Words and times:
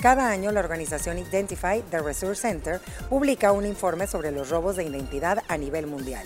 Cada 0.00 0.30
año 0.30 0.52
la 0.52 0.60
organización 0.60 1.18
Identify 1.18 1.82
the 1.90 1.98
Resource 1.98 2.42
Center 2.42 2.80
publica 3.08 3.50
un 3.50 3.66
informe 3.66 4.06
sobre 4.06 4.30
los 4.30 4.48
robos 4.48 4.76
de 4.76 4.84
identidad 4.84 5.42
a 5.48 5.56
nivel 5.56 5.88
mundial. 5.88 6.24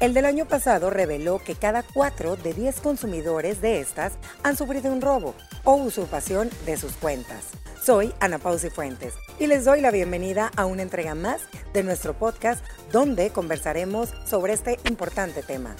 El 0.00 0.12
del 0.12 0.26
año 0.26 0.46
pasado 0.46 0.90
reveló 0.90 1.38
que 1.38 1.54
cada 1.54 1.82
4 1.82 2.36
de 2.36 2.52
10 2.52 2.80
consumidores 2.80 3.62
de 3.62 3.80
estas 3.80 4.14
han 4.42 4.56
sufrido 4.56 4.92
un 4.92 5.00
robo 5.00 5.34
o 5.64 5.76
usurpación 5.76 6.50
de 6.66 6.76
sus 6.76 6.92
cuentas. 6.92 7.48
Soy 7.82 8.12
Ana 8.20 8.38
Pausi 8.38 8.68
Fuentes 8.68 9.14
y 9.38 9.46
les 9.46 9.64
doy 9.64 9.80
la 9.80 9.90
bienvenida 9.90 10.50
a 10.56 10.66
una 10.66 10.82
entrega 10.82 11.14
más 11.14 11.40
de 11.72 11.82
nuestro 11.82 12.12
podcast 12.12 12.62
donde 12.92 13.30
conversaremos 13.30 14.10
sobre 14.26 14.52
este 14.52 14.78
importante 14.86 15.42
tema. 15.42 15.74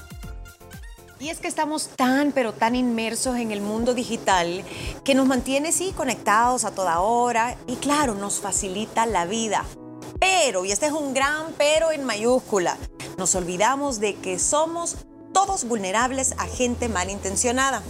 Y 1.21 1.29
es 1.29 1.39
que 1.39 1.49
estamos 1.49 1.89
tan, 1.89 2.33
pero 2.33 2.55
tan 2.55 2.75
inmersos 2.75 3.37
en 3.37 3.51
el 3.51 3.61
mundo 3.61 3.93
digital 3.93 4.65
que 5.05 5.15
nos 5.15 5.27
mantiene, 5.27 5.71
sí, 5.71 5.93
conectados 5.95 6.65
a 6.65 6.71
toda 6.71 7.01
hora 7.01 7.59
y 7.67 7.77
claro, 7.77 8.15
nos 8.15 8.41
facilita 8.41 9.05
la 9.05 9.27
vida. 9.27 9.67
Pero, 10.19 10.65
y 10.65 10.73
este 10.73 10.87
es 10.87 10.93
un 10.93 11.13
gran 11.13 11.53
pero 11.59 11.93
en 11.93 12.05
mayúscula, 12.05 12.79
nos 13.19 13.35
olvidamos 13.35 14.01
de 14.01 14.15
que 14.15 14.39
somos 14.39 14.97
todos 15.33 15.65
vulnerables 15.65 16.35
a 16.39 16.47
gente 16.47 16.89
malintencionada. 16.89 17.83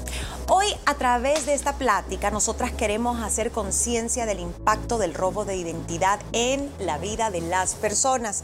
Hoy 0.48 0.66
a 0.84 0.94
través 0.94 1.46
de 1.46 1.54
esta 1.54 1.74
plática 1.74 2.30
nosotras 2.30 2.72
queremos 2.72 3.22
hacer 3.22 3.52
conciencia 3.52 4.26
del 4.26 4.40
impacto 4.40 4.98
del 4.98 5.14
robo 5.14 5.44
de 5.44 5.56
identidad 5.56 6.18
en 6.32 6.70
la 6.80 6.98
vida 6.98 7.30
de 7.30 7.40
las 7.40 7.74
personas. 7.74 8.42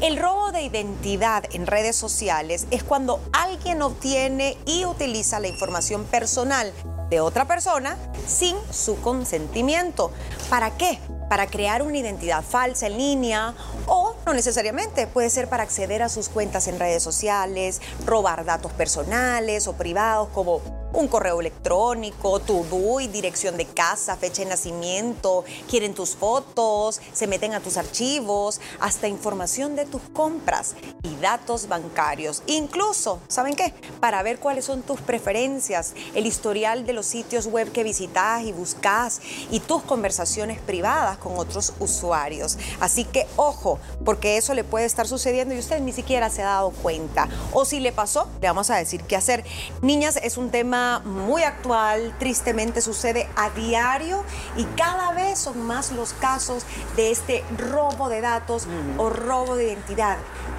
El 0.00 0.16
robo 0.16 0.50
de 0.50 0.62
identidad 0.62 1.44
en 1.52 1.66
redes 1.66 1.94
sociales 1.94 2.66
es 2.72 2.82
cuando 2.82 3.20
alguien 3.32 3.82
obtiene 3.82 4.58
y 4.66 4.84
utiliza 4.84 5.38
la 5.38 5.48
información 5.48 6.04
personal 6.04 6.72
de 7.10 7.20
otra 7.20 7.44
persona 7.44 7.96
sin 8.26 8.56
su 8.72 9.00
consentimiento. 9.00 10.10
¿Para 10.50 10.76
qué? 10.76 10.98
Para 11.28 11.46
crear 11.46 11.82
una 11.82 11.98
identidad 11.98 12.42
falsa 12.42 12.88
en 12.88 12.98
línea 12.98 13.54
o 13.86 14.15
no 14.26 14.34
necesariamente, 14.34 15.06
puede 15.06 15.30
ser 15.30 15.48
para 15.48 15.62
acceder 15.62 16.02
a 16.02 16.08
sus 16.08 16.28
cuentas 16.28 16.66
en 16.66 16.80
redes 16.80 17.00
sociales, 17.00 17.80
robar 18.04 18.44
datos 18.44 18.72
personales 18.72 19.68
o 19.68 19.74
privados 19.74 20.28
como 20.34 20.60
un 20.96 21.08
correo 21.08 21.40
electrónico, 21.40 22.40
tu 22.40 22.64
DUI, 22.64 23.08
dirección 23.08 23.56
de 23.58 23.66
casa, 23.66 24.16
fecha 24.16 24.42
de 24.42 24.48
nacimiento, 24.48 25.44
quieren 25.68 25.94
tus 25.94 26.16
fotos, 26.16 27.00
se 27.12 27.26
meten 27.26 27.52
a 27.52 27.60
tus 27.60 27.76
archivos, 27.76 28.60
hasta 28.80 29.06
información 29.06 29.76
de 29.76 29.84
tus 29.84 30.00
compras 30.14 30.74
y 31.02 31.14
datos 31.16 31.68
bancarios. 31.68 32.42
Incluso, 32.46 33.20
¿saben 33.28 33.54
qué? 33.54 33.74
Para 34.00 34.22
ver 34.22 34.38
cuáles 34.38 34.64
son 34.64 34.82
tus 34.82 35.00
preferencias, 35.00 35.92
el 36.14 36.24
historial 36.24 36.86
de 36.86 36.94
los 36.94 37.04
sitios 37.04 37.46
web 37.46 37.70
que 37.72 37.84
visitas 37.84 38.42
y 38.42 38.52
buscas 38.52 39.20
y 39.50 39.60
tus 39.60 39.82
conversaciones 39.82 40.60
privadas 40.60 41.18
con 41.18 41.36
otros 41.36 41.74
usuarios. 41.78 42.56
Así 42.80 43.04
que 43.04 43.26
ojo, 43.36 43.78
porque 44.04 44.38
eso 44.38 44.54
le 44.54 44.64
puede 44.64 44.86
estar 44.86 45.06
sucediendo 45.06 45.54
y 45.54 45.58
usted 45.58 45.80
ni 45.80 45.92
siquiera 45.92 46.30
se 46.30 46.42
ha 46.42 46.46
dado 46.46 46.70
cuenta. 46.70 47.28
O 47.52 47.66
si 47.66 47.80
le 47.80 47.92
pasó, 47.92 48.28
le 48.40 48.48
vamos 48.48 48.70
a 48.70 48.76
decir 48.76 49.02
qué 49.02 49.16
hacer. 49.16 49.44
Niñas, 49.82 50.18
es 50.22 50.38
un 50.38 50.50
tema 50.50 50.85
muy 51.04 51.42
actual, 51.42 52.14
tristemente 52.18 52.80
sucede 52.80 53.28
a 53.36 53.50
diario 53.50 54.22
y 54.56 54.64
cada 54.76 55.12
vez 55.12 55.38
son 55.38 55.66
más 55.66 55.92
los 55.92 56.12
casos 56.14 56.64
de 56.96 57.10
este 57.10 57.44
robo 57.70 58.08
de 58.08 58.20
datos 58.20 58.66
o 58.98 59.10
robo 59.10 59.56
de 59.56 59.64
identidad. 59.68 60.18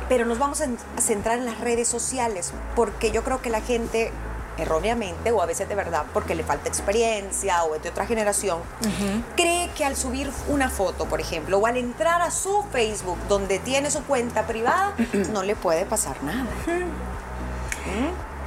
Pero 0.09 0.25
nos 0.25 0.39
vamos 0.39 0.61
a 0.61 0.67
centrar 1.02 1.38
en 1.38 1.45
las 1.45 1.59
redes 1.59 1.88
sociales 1.88 2.53
porque 2.75 3.11
yo 3.11 3.23
creo 3.23 3.42
que 3.42 3.50
la 3.50 3.61
gente 3.61 4.11
erróneamente 4.58 5.31
o 5.31 5.42
a 5.42 5.45
veces 5.45 5.70
de 5.70 5.75
verdad 5.75 6.05
porque 6.14 6.36
le 6.36 6.44
falta 6.44 6.67
experiencia 6.67 7.64
o 7.64 7.75
es 7.75 7.83
de 7.83 7.89
otra 7.89 8.05
generación, 8.05 8.59
cree 9.36 9.70
que 9.75 9.86
al 9.86 9.95
subir 9.95 10.31
una 10.48 10.70
foto, 10.70 11.05
por 11.05 11.22
ejemplo, 11.22 11.59
o 11.59 11.67
al 11.67 11.78
entrar 11.78 12.22
a 12.22 12.31
su 12.31 12.64
Facebook 12.72 13.17
donde 13.28 13.59
tiene 13.59 13.92
su 13.92 14.03
cuenta 14.03 14.48
privada, 14.48 14.95
no 15.31 15.44
le 15.44 15.55
puede 15.55 15.86
pasar 15.86 16.23
nada 16.23 16.48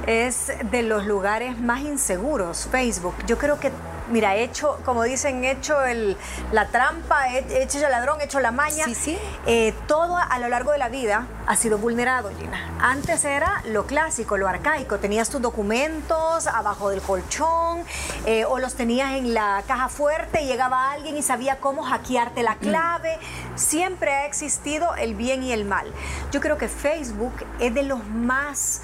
es 0.07 0.51
de 0.71 0.83
los 0.83 1.05
lugares 1.05 1.59
más 1.59 1.81
inseguros, 1.81 2.67
Facebook. 2.71 3.15
Yo 3.25 3.37
creo 3.37 3.59
que, 3.59 3.71
mira, 4.09 4.35
hecho, 4.35 4.79
como 4.83 5.03
dicen, 5.03 5.43
hecho 5.43 5.83
el, 5.83 6.17
la 6.51 6.67
trampa, 6.67 7.29
hecho 7.29 7.77
el 7.77 7.91
ladrón, 7.91 8.19
hecho 8.21 8.39
la 8.39 8.51
maña. 8.51 8.85
Sí, 8.85 8.95
sí. 8.95 9.17
Eh, 9.45 9.73
todo 9.87 10.17
a 10.17 10.39
lo 10.39 10.49
largo 10.49 10.71
de 10.71 10.77
la 10.77 10.89
vida 10.89 11.27
ha 11.45 11.55
sido 11.55 11.77
vulnerado, 11.77 12.31
Gina. 12.37 12.69
Antes 12.79 13.25
era 13.25 13.61
lo 13.65 13.85
clásico, 13.85 14.37
lo 14.37 14.47
arcaico. 14.47 14.97
Tenías 14.99 15.29
tus 15.29 15.41
documentos 15.41 16.47
abajo 16.47 16.89
del 16.89 17.01
colchón 17.01 17.83
eh, 18.25 18.45
o 18.45 18.59
los 18.59 18.75
tenías 18.75 19.13
en 19.13 19.33
la 19.33 19.63
caja 19.67 19.89
fuerte 19.89 20.41
y 20.41 20.47
llegaba 20.47 20.91
alguien 20.91 21.17
y 21.17 21.21
sabía 21.21 21.57
cómo 21.57 21.83
hackearte 21.83 22.43
la 22.43 22.55
clave. 22.55 23.17
Siempre 23.55 24.11
ha 24.11 24.25
existido 24.25 24.95
el 24.95 25.15
bien 25.15 25.43
y 25.43 25.51
el 25.51 25.65
mal. 25.65 25.91
Yo 26.31 26.41
creo 26.41 26.57
que 26.57 26.67
Facebook 26.67 27.33
es 27.59 27.73
de 27.73 27.83
los 27.83 28.05
más 28.07 28.81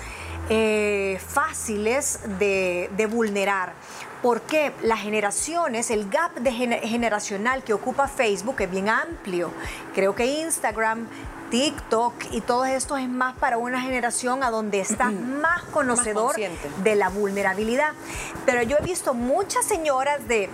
eh, 0.50 1.20
fáciles 1.26 2.20
de, 2.40 3.10
vulnerar. 3.12 3.74
Porque 4.22 4.74
las 4.82 5.00
generaciones, 5.02 5.92
el 5.92 6.10
gap 6.10 6.34
de 6.36 6.52
generacional 6.52 7.64
que 7.64 7.74
ocupa 7.74 8.08
Facebook 8.08 8.62
es 8.62 8.72
bien 8.72 8.90
amplio. 8.90 9.52
Creo 9.94 10.16
que 10.16 10.26
Instagram, 10.26 11.08
TikTok 11.52 12.14
y 12.32 12.42
todo 12.42 12.66
esto 12.66 12.98
es 12.98 13.08
más 13.08 13.36
para 13.38 13.58
una 13.58 13.80
generación 13.80 14.44
a 14.44 14.50
donde 14.50 14.80
está 14.80 15.12
más 15.12 15.62
conocedor 15.66 16.36
de 16.84 16.96
la 16.96 17.10
vulnerabilidad. 17.10 17.94
Pero 18.46 18.64
yo 18.64 18.78
he 18.80 18.84
visto 18.84 19.14
muchas 19.14 19.66
señoras 19.66 20.28
de 20.28 20.50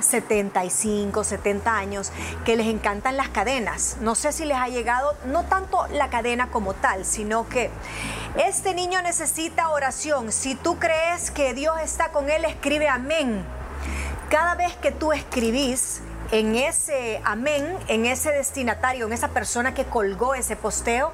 75, 0.00 1.24
70 1.24 1.76
años 1.76 2.12
que 2.44 2.56
les 2.56 2.66
encantan 2.66 3.16
las 3.16 3.28
cadenas. 3.28 3.96
No 4.00 4.14
sé 4.14 4.32
si 4.32 4.44
les 4.44 4.56
ha 4.56 4.68
llegado, 4.68 5.14
no 5.26 5.44
tanto 5.44 5.86
la 5.88 6.10
cadena 6.10 6.50
como 6.50 6.74
tal, 6.74 7.04
sino 7.04 7.48
que 7.48 7.70
este 8.36 8.74
niño 8.74 9.02
necesita 9.02 9.70
oración. 9.70 10.32
Si 10.32 10.54
tú 10.54 10.78
crees 10.78 11.30
que 11.30 11.54
Dios 11.54 11.76
está 11.82 12.10
con 12.10 12.30
él, 12.30 12.44
escribe 12.44 12.88
amén. 12.88 13.44
Cada 14.30 14.54
vez 14.54 14.76
que 14.76 14.92
tú 14.92 15.12
escribís, 15.12 16.02
en 16.30 16.56
ese 16.56 17.20
amén, 17.24 17.76
en 17.88 18.04
ese 18.04 18.30
destinatario, 18.30 19.06
en 19.06 19.12
esa 19.12 19.28
persona 19.28 19.72
que 19.72 19.84
colgó 19.84 20.34
ese 20.34 20.56
posteo, 20.56 21.12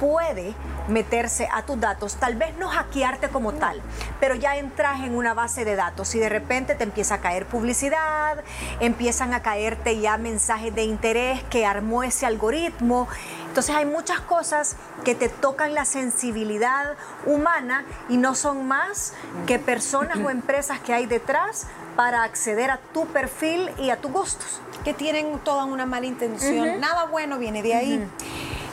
puede 0.00 0.54
meterse 0.88 1.48
a 1.52 1.62
tus 1.62 1.80
datos, 1.80 2.16
tal 2.16 2.36
vez 2.36 2.56
no 2.58 2.68
hackearte 2.68 3.28
como 3.28 3.52
tal, 3.52 3.80
pero 4.20 4.34
ya 4.34 4.56
entras 4.56 5.00
en 5.00 5.16
una 5.16 5.34
base 5.34 5.64
de 5.64 5.76
datos 5.76 6.14
y 6.14 6.18
de 6.18 6.28
repente 6.28 6.74
te 6.74 6.84
empieza 6.84 7.16
a 7.16 7.20
caer 7.20 7.46
publicidad, 7.46 8.42
empiezan 8.80 9.34
a 9.34 9.42
caerte 9.42 9.98
ya 9.98 10.16
mensajes 10.16 10.74
de 10.74 10.84
interés 10.84 11.42
que 11.44 11.66
armó 11.66 12.02
ese 12.02 12.26
algoritmo. 12.26 13.08
Entonces 13.48 13.74
hay 13.74 13.86
muchas 13.86 14.20
cosas 14.20 14.76
que 15.04 15.14
te 15.14 15.28
tocan 15.28 15.74
la 15.74 15.84
sensibilidad 15.84 16.94
humana 17.24 17.84
y 18.08 18.16
no 18.16 18.34
son 18.34 18.66
más 18.68 19.14
que 19.46 19.58
personas 19.58 20.18
o 20.18 20.30
empresas 20.30 20.78
que 20.80 20.92
hay 20.92 21.06
detrás 21.06 21.66
para 21.96 22.22
acceder 22.22 22.70
a 22.70 22.78
tu 22.92 23.06
perfil 23.06 23.70
y 23.78 23.90
a 23.90 23.96
tus 23.96 24.12
gustos. 24.12 24.60
Que 24.84 24.92
tienen 24.94 25.38
toda 25.40 25.64
una 25.64 25.86
mala 25.86 26.06
intención. 26.06 26.78
Nada 26.80 27.06
bueno 27.06 27.38
viene 27.38 27.62
de 27.62 27.74
ahí. 27.74 28.08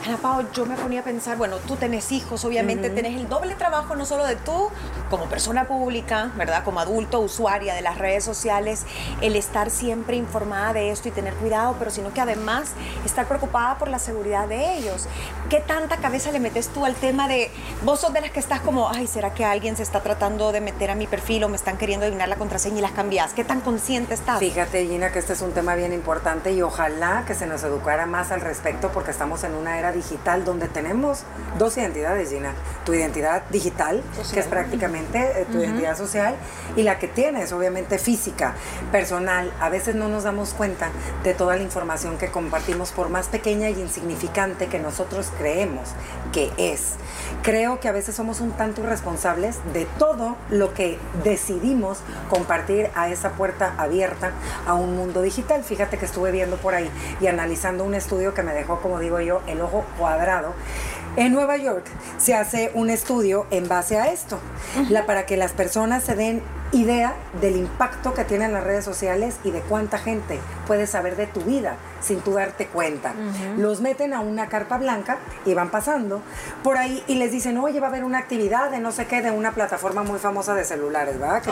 Ana 0.06 0.18
Pao, 0.18 0.44
yo 0.52 0.66
me 0.66 0.75
ponía 0.75 1.00
a 1.00 1.03
pensar, 1.03 1.38
bueno, 1.38 1.58
tú 1.66 1.78
tenés 1.78 2.12
hijos, 2.12 2.44
obviamente 2.44 2.90
tenés 2.90 3.16
el 3.16 3.30
doble 3.30 3.56
trabajo, 3.56 3.96
no 3.96 4.06
solo 4.06 4.25
de 4.25 4.36
tú 4.36 4.69
como 5.09 5.25
persona 5.25 5.66
pública, 5.66 6.31
¿verdad? 6.36 6.66
Como 6.66 6.81
adulto, 6.81 7.22
usuaria 7.22 7.74
de 7.74 7.81
las 7.81 7.97
redes 7.97 8.24
sociales, 8.24 8.86
el 9.22 9.38
estar 9.38 9.69
siempre 9.69 10.18
informada 10.18 10.74
de 10.74 10.92
esto 10.92 11.08
y 11.08 11.12
tener 11.12 11.34
cuidado, 11.36 11.75
pero 11.80 11.90
sino 11.90 12.13
que 12.13 12.19
además 12.19 12.72
estar 13.06 13.28
preocupada 13.28 13.78
por 13.78 13.88
la 13.88 13.97
seguridad 13.97 14.47
de 14.47 14.78
ellos. 14.78 15.08
¿Qué 15.50 15.62
tanta 15.62 15.97
cabeza 15.97 16.31
le 16.31 16.42
metes 16.42 16.68
tú 16.68 16.84
al 16.84 16.96
tema 16.96 17.30
de, 17.30 17.50
vos 17.86 18.02
sos 18.02 18.12
de 18.12 18.19
las 18.19 18.31
que 18.31 18.42
estás 18.42 18.59
como, 18.59 18.90
ay, 18.90 19.08
¿será 19.08 19.34
que 19.34 19.46
alguien 19.46 19.78
se 19.78 19.84
está 19.84 20.02
tratando 20.02 20.52
de 20.52 20.59
meter 20.59 20.92
a 20.92 20.96
mi 20.96 21.08
perfil 21.08 21.46
o 21.46 21.50
me 21.50 21.56
están 21.56 21.78
queriendo 21.78 22.06
adivinar 22.06 22.28
la 22.28 22.36
contraseña 22.36 22.80
y 22.80 22.81
las 22.81 22.92
cambias? 22.92 23.31
¿Qué 23.34 23.46
tan 23.46 23.62
consciente 23.62 24.16
estás? 24.16 24.40
Fíjate, 24.40 24.86
Gina, 24.86 25.13
que 25.13 25.19
este 25.19 25.31
es 25.31 25.42
un 25.42 25.54
tema 25.54 25.75
bien 25.75 25.94
importante 25.94 26.51
y 26.51 26.62
ojalá 26.62 27.24
que 27.25 27.36
se 27.36 27.48
nos 27.48 27.63
educara 27.63 28.06
más 28.06 28.31
al 28.31 28.42
respecto 28.42 28.92
porque 28.92 29.12
estamos 29.12 29.45
en 29.45 29.56
una 29.56 29.80
era 29.80 29.93
digital 29.94 30.44
donde 30.45 30.68
tenemos 30.68 31.24
dos 31.57 31.78
identidades, 31.78 32.30
Gina. 32.30 32.54
Tu 32.86 32.94
identidad 32.94 33.44
digital, 33.50 34.04
que 34.34 34.40
es 34.40 34.48
prácticamente 34.48 35.19
eh, 35.19 35.45
tu 35.51 35.60
identidad 35.60 35.98
social, 35.98 36.36
y 36.75 36.84
la 36.84 37.00
que 37.00 37.07
tienes, 37.07 37.51
obviamente 37.54 37.98
física, 37.98 38.56
personal. 38.92 39.51
A 39.60 39.69
veces 39.69 39.95
no 39.95 40.10
nos 40.10 40.24
damos 40.24 40.54
cuenta 40.54 40.90
de 41.24 41.34
toda 41.34 41.56
la 41.56 41.62
información 41.62 42.18
que 42.18 42.28
compartimos, 42.28 42.92
por 42.92 43.10
más 43.10 43.28
pequeña 43.28 43.69
y 43.69 43.80
insignificante 43.80 44.68
que 44.68 44.80
nosotros 44.80 45.31
creemos 45.38 45.90
que 46.31 46.51
es. 46.57 46.94
Creo 47.44 47.80
que 47.80 47.88
a 47.88 47.92
veces 47.92 48.16
somos 48.16 48.42
un 48.42 48.51
tanto 48.51 48.84
responsables 48.84 49.60
de 49.74 49.86
todo 49.98 50.36
lo 50.50 50.74
que 50.74 50.98
decidimos 51.24 52.00
compartir 52.30 52.90
a 52.95 53.10
esa 53.10 53.31
puerta 53.31 53.74
abierta 53.78 54.31
a 54.66 54.74
un 54.74 54.95
mundo 54.95 55.22
digital. 55.22 55.63
Fíjate 55.63 55.98
que 55.98 56.06
estuve 56.06 56.31
viendo 56.31 56.57
por 56.57 56.74
ahí 56.74 56.90
y 57.22 57.28
analizando 57.28 57.84
un 57.84 57.94
estudio 57.94 58.34
que 58.34 58.44
me 58.44 58.54
dejó, 58.54 58.81
como 58.81 59.00
digo 59.00 59.19
yo, 59.19 59.42
el 59.48 59.62
ojo 59.62 59.82
cuadrado 59.97 60.53
En 61.15 61.31
Nueva 61.33 61.57
York 61.57 61.85
se 62.18 62.33
hace 62.33 62.71
un 62.74 62.89
estudio 62.89 63.45
en 63.51 63.68
base 63.68 64.00
a 64.00 64.12
esto, 64.12 64.39
la, 64.89 65.06
para 65.06 65.25
que 65.25 65.38
las 65.38 65.51
personas 65.51 66.03
se 66.03 66.15
den 66.15 66.41
idea 66.71 67.13
del 67.39 67.56
impacto 67.56 68.15
que 68.15 68.24
tienen 68.24 68.51
las 68.51 68.63
redes 68.63 68.83
sociales 68.83 69.35
y 69.44 69.51
de 69.51 69.59
cuánta 69.62 70.00
gente 70.00 70.39
puede 70.65 70.88
saber 70.88 71.15
de 71.15 71.27
tu 71.27 71.41
vida 71.41 71.75
sin 72.01 72.19
tú 72.21 72.33
darte 72.33 72.65
cuenta. 72.65 73.13
Los 73.57 73.80
meten 73.80 74.13
a 74.13 74.21
una 74.21 74.50
carpa 74.50 74.77
blanca 74.80 75.19
y 75.45 75.53
van 75.53 75.69
pasando 75.69 76.21
por 76.63 76.77
ahí 76.77 77.03
y 77.06 77.15
les 77.15 77.31
dicen, 77.31 77.59
oye, 77.59 77.80
va 77.80 77.88
a 77.88 77.89
haber 77.89 78.03
una 78.03 78.18
actividad 78.18 78.71
de 78.71 78.80
no 78.80 78.91
sé 78.91 79.06
qué, 79.06 79.21
de 79.21 79.30
una 79.30 79.51
plataforma 79.51 80.01
muy 80.01 80.18
famosa 80.18 80.56
de 80.56 80.65
celulares, 80.65 81.19
¿verdad? 81.19 81.44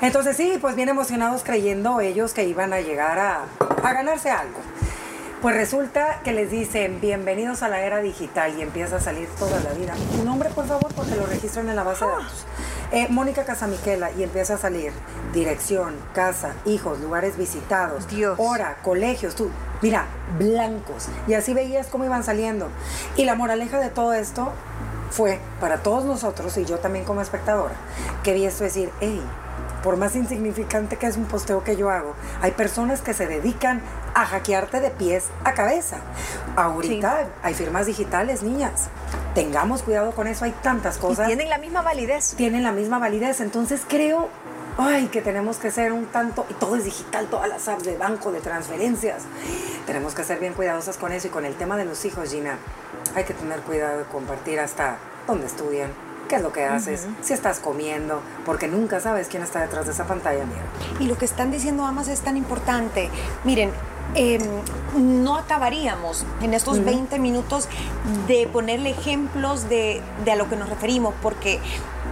Entonces 0.00 0.36
sí, 0.36 0.58
pues 0.60 0.76
bien 0.76 0.88
emocionados 0.88 1.42
creyendo 1.42 2.00
ellos 2.00 2.34
que 2.34 2.44
iban 2.44 2.72
a 2.72 2.80
llegar 2.80 3.18
a, 3.18 3.40
a 3.82 3.92
ganarse 3.92 4.30
algo. 4.30 4.60
Pues 5.44 5.56
resulta 5.56 6.22
que 6.24 6.32
les 6.32 6.50
dicen, 6.50 7.02
bienvenidos 7.02 7.62
a 7.62 7.68
la 7.68 7.82
era 7.82 8.00
digital 8.00 8.58
y 8.58 8.62
empieza 8.62 8.96
a 8.96 9.00
salir 9.00 9.28
toda 9.38 9.60
la 9.60 9.74
vida. 9.74 9.92
Un 10.18 10.24
nombre, 10.24 10.48
por 10.48 10.66
favor, 10.66 10.90
porque 10.94 11.16
lo 11.16 11.26
registran 11.26 11.68
en 11.68 11.76
la 11.76 11.82
base 11.82 12.06
de 12.06 12.12
datos. 12.12 12.46
Eh, 12.92 13.08
Mónica 13.10 13.44
Casamiquela 13.44 14.10
y 14.12 14.22
empieza 14.22 14.54
a 14.54 14.56
salir 14.56 14.90
dirección, 15.34 15.96
casa, 16.14 16.54
hijos, 16.64 16.98
lugares 17.00 17.36
visitados, 17.36 18.08
Dios. 18.08 18.38
hora, 18.40 18.78
colegios, 18.82 19.34
tú, 19.34 19.50
mira, 19.82 20.06
blancos. 20.38 21.08
Y 21.28 21.34
así 21.34 21.52
veías 21.52 21.88
cómo 21.88 22.06
iban 22.06 22.24
saliendo. 22.24 22.70
Y 23.18 23.26
la 23.26 23.34
moraleja 23.34 23.78
de 23.80 23.90
todo 23.90 24.14
esto 24.14 24.50
fue 25.10 25.40
para 25.60 25.82
todos 25.82 26.06
nosotros 26.06 26.56
y 26.56 26.64
yo 26.64 26.78
también 26.78 27.04
como 27.04 27.20
espectadora, 27.20 27.74
que 28.22 28.32
vi 28.32 28.46
esto 28.46 28.64
decir, 28.64 28.90
hey, 29.02 29.22
por 29.84 29.98
más 29.98 30.16
insignificante 30.16 30.96
que 30.96 31.06
es 31.06 31.18
un 31.18 31.26
posteo 31.26 31.62
que 31.62 31.76
yo 31.76 31.90
hago, 31.90 32.14
hay 32.40 32.52
personas 32.52 33.02
que 33.02 33.12
se 33.12 33.26
dedican 33.26 33.82
a 34.14 34.24
hackearte 34.24 34.80
de 34.80 34.90
pies 34.90 35.24
a 35.44 35.52
cabeza. 35.52 35.98
Ahorita 36.56 37.26
hay 37.42 37.52
firmas 37.52 37.84
digitales, 37.84 38.42
niñas. 38.42 38.88
Tengamos 39.34 39.82
cuidado 39.82 40.12
con 40.12 40.26
eso, 40.26 40.46
hay 40.46 40.52
tantas 40.62 40.96
Y 40.96 41.00
cosas. 41.00 41.26
tienen 41.26 41.50
la 41.50 41.58
misma 41.58 41.82
validez. 41.82 42.34
tienen 42.34 42.62
la 42.62 42.72
misma 42.72 42.98
validez, 42.98 43.40
entonces 43.40 43.82
creo, 43.86 44.30
ay, 44.78 45.08
que 45.08 45.20
tenemos 45.20 45.58
que 45.58 45.70
ser 45.70 45.92
un 45.92 46.06
tanto, 46.06 46.46
y 46.48 46.54
todo 46.54 46.76
es 46.76 46.84
digital, 46.84 47.26
todas 47.26 47.48
las 47.48 47.68
apps 47.68 47.84
de 47.84 47.98
banco, 47.98 48.32
de 48.32 48.40
transferencias. 48.40 49.24
Tenemos 49.86 50.14
que 50.14 50.24
ser 50.24 50.38
bien 50.38 50.54
cuidadosas 50.54 50.96
con 50.96 51.12
eso 51.12 51.26
y 51.26 51.30
con 51.30 51.44
el 51.44 51.54
tema 51.56 51.76
de 51.76 51.84
los 51.84 52.04
hijos, 52.06 52.30
Gina. 52.30 52.56
Hay 53.14 53.24
que 53.24 53.34
tener 53.34 53.60
cuidado 53.60 53.98
de 53.98 54.04
compartir 54.04 54.60
hasta 54.60 54.96
dónde 55.26 55.46
estudian, 55.46 55.90
qué 56.34 56.38
es 56.38 56.42
lo 56.42 56.52
que 56.52 56.64
haces, 56.64 57.06
si 57.22 57.32
estás 57.32 57.60
comiendo, 57.60 58.20
porque 58.44 58.66
nunca 58.66 58.98
sabes 58.98 59.28
quién 59.28 59.44
está 59.44 59.60
detrás 59.60 59.86
de 59.86 59.92
esa 59.92 60.04
pantalla, 60.04 60.44
mira. 60.44 60.62
Y 60.98 61.06
lo 61.06 61.16
que 61.16 61.24
están 61.24 61.52
diciendo 61.52 61.86
ambas 61.86 62.08
es 62.08 62.22
tan 62.22 62.36
importante. 62.36 63.08
Miren, 63.44 63.70
eh, 64.16 64.40
no 64.96 65.36
acabaríamos 65.36 66.24
en 66.42 66.54
estos 66.54 66.84
20 66.84 67.20
minutos 67.20 67.68
de 68.26 68.48
ponerle 68.52 68.90
ejemplos 68.90 69.68
de, 69.68 70.02
de 70.24 70.32
a 70.32 70.36
lo 70.36 70.48
que 70.48 70.56
nos 70.56 70.68
referimos, 70.68 71.14
porque 71.22 71.60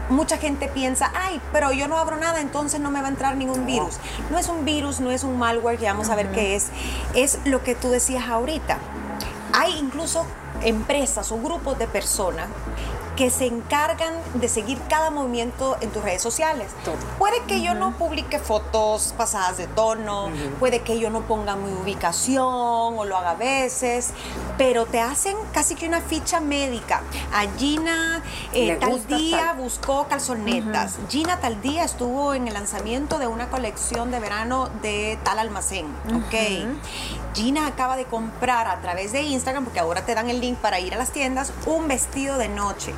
mucha 0.08 0.38
gente 0.38 0.68
piensa, 0.68 1.10
ay, 1.16 1.40
pero 1.52 1.72
yo 1.72 1.88
no 1.88 1.98
abro 1.98 2.16
nada, 2.16 2.40
entonces 2.40 2.78
no 2.78 2.92
me 2.92 3.00
va 3.00 3.08
a 3.08 3.10
entrar 3.10 3.36
ningún 3.36 3.66
virus. 3.66 3.98
No 4.30 4.38
es 4.38 4.48
un 4.48 4.64
virus, 4.64 5.00
no 5.00 5.10
es 5.10 5.24
un 5.24 5.36
malware, 5.36 5.78
que 5.78 5.86
vamos 5.86 6.10
a 6.10 6.14
ver 6.14 6.30
qué 6.30 6.54
es. 6.54 6.68
Es 7.14 7.40
lo 7.44 7.64
que 7.64 7.74
tú 7.74 7.90
decías 7.90 8.28
ahorita. 8.28 8.78
Hay 9.52 9.76
incluso 9.78 10.26
empresas 10.64 11.32
o 11.32 11.38
grupos 11.38 11.78
de 11.78 11.86
personas 11.86 12.48
que 13.16 13.30
se 13.30 13.46
encargan 13.46 14.14
de 14.34 14.48
seguir 14.48 14.78
cada 14.88 15.10
movimiento 15.10 15.76
en 15.80 15.90
tus 15.90 16.02
redes 16.02 16.22
sociales. 16.22 16.68
Todo. 16.84 16.96
Puede 17.18 17.42
que 17.44 17.60
yo 17.60 17.74
no 17.74 17.92
publique 17.92 18.38
fotos 18.38 19.14
pasadas 19.16 19.58
de 19.58 19.66
tono, 19.66 20.30
puede 20.58 20.80
que 20.80 20.98
yo 20.98 21.10
no 21.10 21.22
ponga 21.22 21.56
mi 21.56 21.72
ubicación 21.72 22.44
o 22.46 23.04
lo 23.04 23.16
haga 23.16 23.32
a 23.32 23.34
veces, 23.34 24.12
pero 24.58 24.86
te 24.86 25.00
hacen 25.00 25.36
casi 25.52 25.74
que 25.74 25.86
una 25.86 26.00
ficha 26.00 26.40
médica. 26.40 27.02
A 27.32 27.46
Gina 27.58 28.22
eh, 28.52 28.76
tal 28.80 29.06
día 29.06 29.38
tal. 29.38 29.56
buscó 29.58 30.06
calzonetas. 30.08 30.98
Gina 31.08 31.38
tal 31.38 31.60
día 31.60 31.84
estuvo 31.84 32.34
en 32.34 32.48
el 32.48 32.54
lanzamiento 32.54 33.18
de 33.18 33.26
una 33.26 33.48
colección 33.48 34.10
de 34.10 34.20
verano 34.20 34.68
de 34.82 35.18
tal 35.22 35.38
almacén. 35.38 35.86
Ok. 36.14 36.34
Gina 37.34 37.66
acaba 37.66 37.96
de 37.96 38.04
comprar 38.04 38.68
a 38.68 38.80
través 38.80 39.12
de 39.12 39.22
Instagram, 39.22 39.64
porque 39.64 39.80
ahora 39.80 40.04
te 40.04 40.14
dan 40.14 40.28
el 40.28 40.40
link 40.40 40.58
para 40.58 40.80
ir 40.80 40.94
a 40.94 40.98
las 40.98 41.12
tiendas, 41.12 41.52
un 41.64 41.88
vestido 41.88 42.36
de 42.36 42.48
noche. 42.48 42.92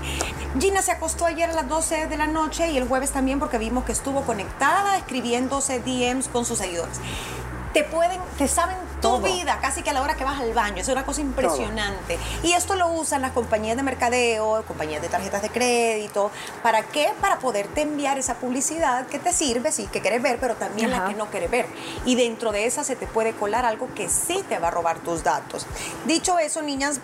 Gina 0.58 0.82
se 0.82 0.90
acostó 0.90 1.26
ayer 1.26 1.50
a 1.50 1.52
las 1.52 1.68
12 1.68 2.08
de 2.08 2.16
la 2.16 2.26
noche 2.26 2.70
y 2.70 2.76
el 2.76 2.88
jueves 2.88 3.12
también 3.12 3.38
porque 3.38 3.58
vimos 3.58 3.84
que 3.84 3.92
estuvo 3.92 4.22
conectada 4.22 4.96
escribiéndose 4.96 5.78
DMs 5.80 6.28
con 6.28 6.44
sus 6.44 6.58
seguidores. 6.58 7.00
Te 7.74 7.84
pueden, 7.84 8.20
te 8.38 8.48
saben 8.48 8.76
tu 9.02 9.08
Todo. 9.08 9.20
vida 9.20 9.58
casi 9.60 9.82
que 9.82 9.90
a 9.90 9.92
la 9.92 10.00
hora 10.00 10.14
que 10.14 10.24
vas 10.24 10.40
al 10.40 10.54
baño. 10.54 10.80
Es 10.80 10.88
una 10.88 11.04
cosa 11.04 11.20
impresionante. 11.20 12.18
Y 12.44 12.52
esto 12.52 12.76
lo 12.76 12.88
usan 12.88 13.20
las 13.20 13.32
compañías 13.32 13.76
de 13.76 13.82
mercadeo, 13.82 14.64
compañías 14.64 15.02
de 15.02 15.08
tarjetas 15.08 15.42
de 15.42 15.50
crédito. 15.50 16.30
¿Para 16.62 16.82
qué? 16.84 17.12
Para 17.20 17.40
poderte 17.40 17.82
enviar 17.82 18.16
esa 18.16 18.36
publicidad 18.36 19.06
que 19.08 19.18
te 19.18 19.32
sirve, 19.32 19.72
sí, 19.72 19.88
que 19.88 20.00
quieres 20.00 20.22
ver, 20.22 20.38
pero 20.40 20.54
también 20.54 20.90
la 20.90 20.98
Ajá. 20.98 21.08
que 21.08 21.14
no 21.14 21.26
quieres 21.26 21.50
ver. 21.50 21.66
Y 22.06 22.14
dentro 22.14 22.52
de 22.52 22.64
esa 22.66 22.84
se 22.84 22.94
te 22.96 23.06
puede 23.08 23.32
colar 23.32 23.64
algo 23.66 23.88
que 23.94 24.08
sí 24.08 24.44
te 24.48 24.58
va 24.60 24.68
a 24.68 24.70
robar 24.70 25.00
tus 25.00 25.24
datos. 25.24 25.66
Dicho 26.06 26.38
eso, 26.38 26.62
niñas, 26.62 27.00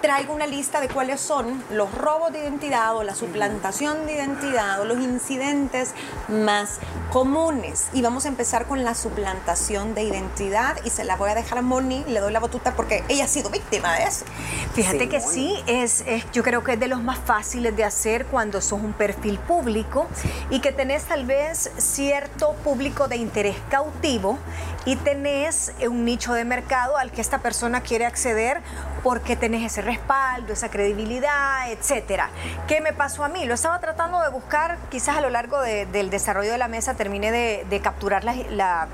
traigo 0.00 0.32
una 0.34 0.46
lista 0.46 0.80
de 0.80 0.88
cuáles 0.88 1.20
son 1.20 1.62
los 1.70 1.94
robos 1.94 2.32
de 2.32 2.40
identidad 2.40 2.96
o 2.96 3.02
la 3.02 3.14
suplantación 3.14 4.06
de 4.06 4.14
identidad 4.14 4.80
o 4.80 4.86
los 4.86 4.98
incidentes 4.98 5.90
más 6.28 6.78
comunes. 7.14 7.86
Y 7.92 8.02
vamos 8.02 8.24
a 8.24 8.28
empezar 8.28 8.66
con 8.66 8.82
la 8.82 8.96
suplantación 8.96 9.94
de 9.94 10.02
identidad 10.02 10.76
y 10.84 10.90
se 10.90 11.04
la 11.04 11.14
voy 11.14 11.30
a 11.30 11.36
dejar 11.36 11.58
a 11.58 11.62
Moni, 11.62 12.04
le 12.08 12.18
doy 12.18 12.32
la 12.32 12.40
batuta 12.40 12.72
porque 12.74 13.04
ella 13.08 13.26
ha 13.26 13.28
sido 13.28 13.50
víctima 13.50 13.92
de 13.94 14.02
eso. 14.02 14.24
Fíjate 14.74 14.98
Sí, 14.98 15.08
que 15.08 15.20
muy. 15.20 15.32
sí, 15.32 15.62
es, 15.68 16.02
es- 16.08 16.28
yo 16.32 16.42
creo 16.42 16.64
que 16.64 16.72
es 16.72 16.80
de 16.80 16.88
los 16.88 17.00
más 17.00 17.18
fáciles 17.20 17.76
de 17.76 17.84
hacer 17.84 18.26
cuando 18.26 18.60
sos 18.60 18.80
un 18.80 18.92
perfil 18.94 19.38
público 19.38 20.08
y 20.50 20.58
que 20.58 20.72
tenés 20.72 21.04
tal 21.04 21.24
vez 21.24 21.70
cierto 21.78 22.54
público 22.64 23.06
de 23.06 23.14
interés 23.14 23.54
cautivo 23.70 24.36
y 24.84 24.96
tenés 24.96 25.72
un 25.88 26.04
nicho 26.04 26.32
de 26.34 26.44
mercado 26.44 26.96
al 26.96 27.12
que 27.12 27.20
esta 27.20 27.38
persona 27.38 27.80
quiere 27.80 28.06
acceder 28.06 28.60
porque 29.04 29.36
tenés 29.36 29.70
ese 29.70 29.82
respaldo, 29.82 30.52
esa 30.54 30.68
credibilidad, 30.70 31.70
etcétera. 31.70 32.30
¿Qué 32.66 32.80
me 32.80 32.92
pasó 32.92 33.22
a 33.22 33.28
mí? 33.28 33.44
Lo 33.44 33.54
estaba 33.54 33.78
tratando 33.78 34.20
de 34.20 34.30
buscar, 34.30 34.78
quizás 34.90 35.16
a 35.18 35.20
lo 35.20 35.30
largo 35.30 35.60
de- 35.60 35.86
del 35.86 36.10
desarrollo 36.10 36.50
de 36.50 36.58
la 36.58 36.68
mesa 36.68 36.94
terminé 37.04 37.64
de, 37.68 37.80
capturar 37.80 38.24
la 38.24 38.88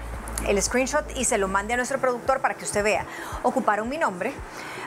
el 0.46 0.60
screenshot 0.62 1.04
y 1.16 1.24
se 1.24 1.38
lo 1.38 1.48
mande 1.48 1.74
a 1.74 1.76
nuestro 1.76 1.98
productor 1.98 2.40
para 2.40 2.54
que 2.54 2.64
usted 2.64 2.82
vea. 2.82 3.04
Ocuparon 3.42 3.88
mi 3.88 3.98
nombre, 3.98 4.32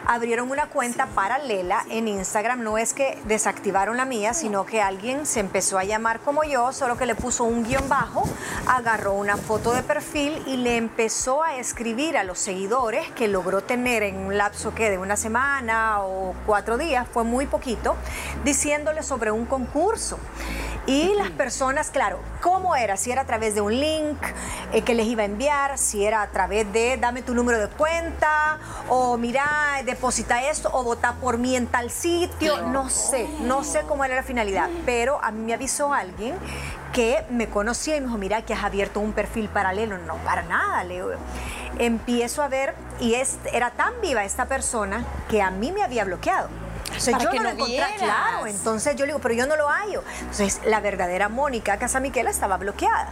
abrieron 0.06 0.52
una 0.52 0.68
cuenta 0.68 1.08
paralela 1.08 1.86
en 1.90 2.08
Instagram. 2.08 2.64
No 2.64 2.78
es 2.78 2.94
que 2.94 3.18
desactivaron 3.26 3.98
la 3.98 4.06
mía, 4.06 4.34
sino 4.34 4.66
que 4.66 4.82
alguien 4.82 5.26
se 5.26 5.40
empezó 5.40 5.78
a 5.78 5.84
llamar 5.84 6.20
como 6.20 6.44
yo, 6.44 6.72
solo 6.74 6.98
que 6.98 7.06
le 7.06 7.16
puso 7.16 7.44
un 7.44 7.64
guion 7.64 7.88
bajo, 7.90 8.24
agarró 8.68 9.14
una 9.14 9.38
foto 9.38 9.74
de 9.74 9.84
perfil 9.84 10.42
y 10.46 10.58
le 10.58 10.78
empezó 10.78 11.44
a 11.44 11.56
escribir 11.58 12.18
a 12.18 12.24
los 12.24 12.40
seguidores 12.40 13.10
que 13.12 13.28
logró 13.28 13.62
tener 13.62 14.04
en 14.04 14.18
un 14.18 14.38
lapso 14.38 14.74
que 14.74 14.90
de 14.90 14.98
una 14.98 15.18
semana 15.18 16.02
o 16.02 16.34
cuatro 16.46 16.78
días, 16.78 17.08
fue 17.12 17.24
muy 17.24 17.46
poquito, 17.46 17.96
diciéndole 18.44 19.04
sobre 19.04 19.32
un 19.32 19.46
concurso. 19.46 20.18
Y 20.86 21.14
las 21.16 21.30
personas, 21.30 21.92
claro, 21.92 22.20
¿cómo 22.42 22.76
era? 22.76 22.98
Si 22.98 23.10
era 23.10 23.22
a 23.22 23.26
través 23.26 23.56
de 23.56 23.62
un 23.62 23.80
link 23.80 24.18
eh, 24.74 24.82
que 24.82 24.94
les 24.94 25.08
iba 25.08 25.22
a 25.22 25.26
enviar, 25.26 25.43
si 25.76 26.06
era 26.06 26.22
a 26.22 26.28
través 26.28 26.72
de 26.72 26.98
dame 26.98 27.22
tu 27.22 27.34
número 27.34 27.60
de 27.60 27.68
cuenta, 27.68 28.58
o 28.88 29.18
mira, 29.18 29.82
deposita 29.86 30.50
esto, 30.50 30.70
o 30.72 30.84
vota 30.84 31.14
por 31.14 31.38
mí 31.38 31.56
en 31.56 31.68
tal 31.68 31.92
sitio, 31.92 32.62
no 32.62 32.90
sé, 32.90 33.28
no 33.42 33.64
sé 33.64 33.82
cómo 33.82 34.06
era 34.06 34.16
la 34.16 34.24
finalidad, 34.24 34.70
pero 34.86 35.20
a 35.24 35.32
mí 35.32 35.44
me 35.44 35.54
avisó 35.54 35.94
alguien 35.94 36.36
que 36.94 37.26
me 37.30 37.50
conocía 37.50 37.98
y 37.98 38.02
me 38.02 38.08
dijo, 38.08 38.18
mira 38.18 38.44
que 38.44 38.54
has 38.54 38.64
abierto 38.64 39.00
un 39.00 39.14
perfil 39.14 39.50
paralelo. 39.50 39.98
No, 39.98 40.16
para 40.18 40.44
nada, 40.44 40.84
Leo. 40.84 41.12
Empiezo 41.80 42.44
a 42.44 42.48
ver, 42.48 42.76
y 43.00 43.16
es, 43.16 43.38
era 43.52 43.72
tan 43.72 44.00
viva 44.02 44.24
esta 44.24 44.46
persona 44.46 45.04
que 45.30 45.42
a 45.42 45.50
mí 45.50 45.72
me 45.72 45.84
había 45.84 46.06
bloqueado. 46.06 46.50
Para 47.12 47.24
yo 47.24 47.30
que 47.30 47.40
no 47.40 47.54
lo 47.54 47.66
vieras. 47.66 47.92
claro, 47.98 48.48
entonces 48.48 48.96
yo 48.96 49.06
le 49.06 49.12
digo, 49.12 49.20
pero 49.20 49.34
yo 49.34 49.46
no 49.48 49.56
lo 49.56 49.68
hallo. 49.70 50.04
Entonces, 50.22 50.62
la 50.66 50.80
verdadera 50.80 51.30
Mónica 51.30 51.78
Casamiquela 51.78 52.30
estaba 52.30 52.58
bloqueada. 52.58 53.10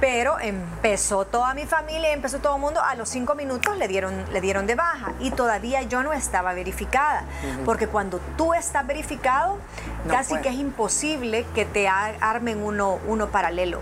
Pero 0.00 0.38
empezó 0.40 1.24
toda 1.26 1.54
mi 1.54 1.66
familia, 1.66 2.12
empezó 2.12 2.38
todo 2.38 2.56
el 2.56 2.60
mundo, 2.60 2.80
a 2.82 2.94
los 2.94 3.08
cinco 3.08 3.34
minutos 3.34 3.76
le 3.76 3.88
dieron, 3.88 4.24
le 4.32 4.40
dieron 4.40 4.66
de 4.66 4.74
baja 4.74 5.12
y 5.20 5.30
todavía 5.30 5.82
yo 5.82 6.02
no 6.02 6.12
estaba 6.12 6.52
verificada. 6.54 7.24
Porque 7.64 7.86
cuando 7.86 8.18
tú 8.36 8.54
estás 8.54 8.86
verificado, 8.86 9.58
No 10.04 10.12
casi 10.12 10.30
puede. 10.30 10.42
que 10.42 10.48
es 10.50 10.54
imposible 10.56 11.46
que 11.54 11.64
te 11.64 11.88
armen 11.88 12.62
uno, 12.62 12.98
uno 13.06 13.28
paralelo. 13.28 13.80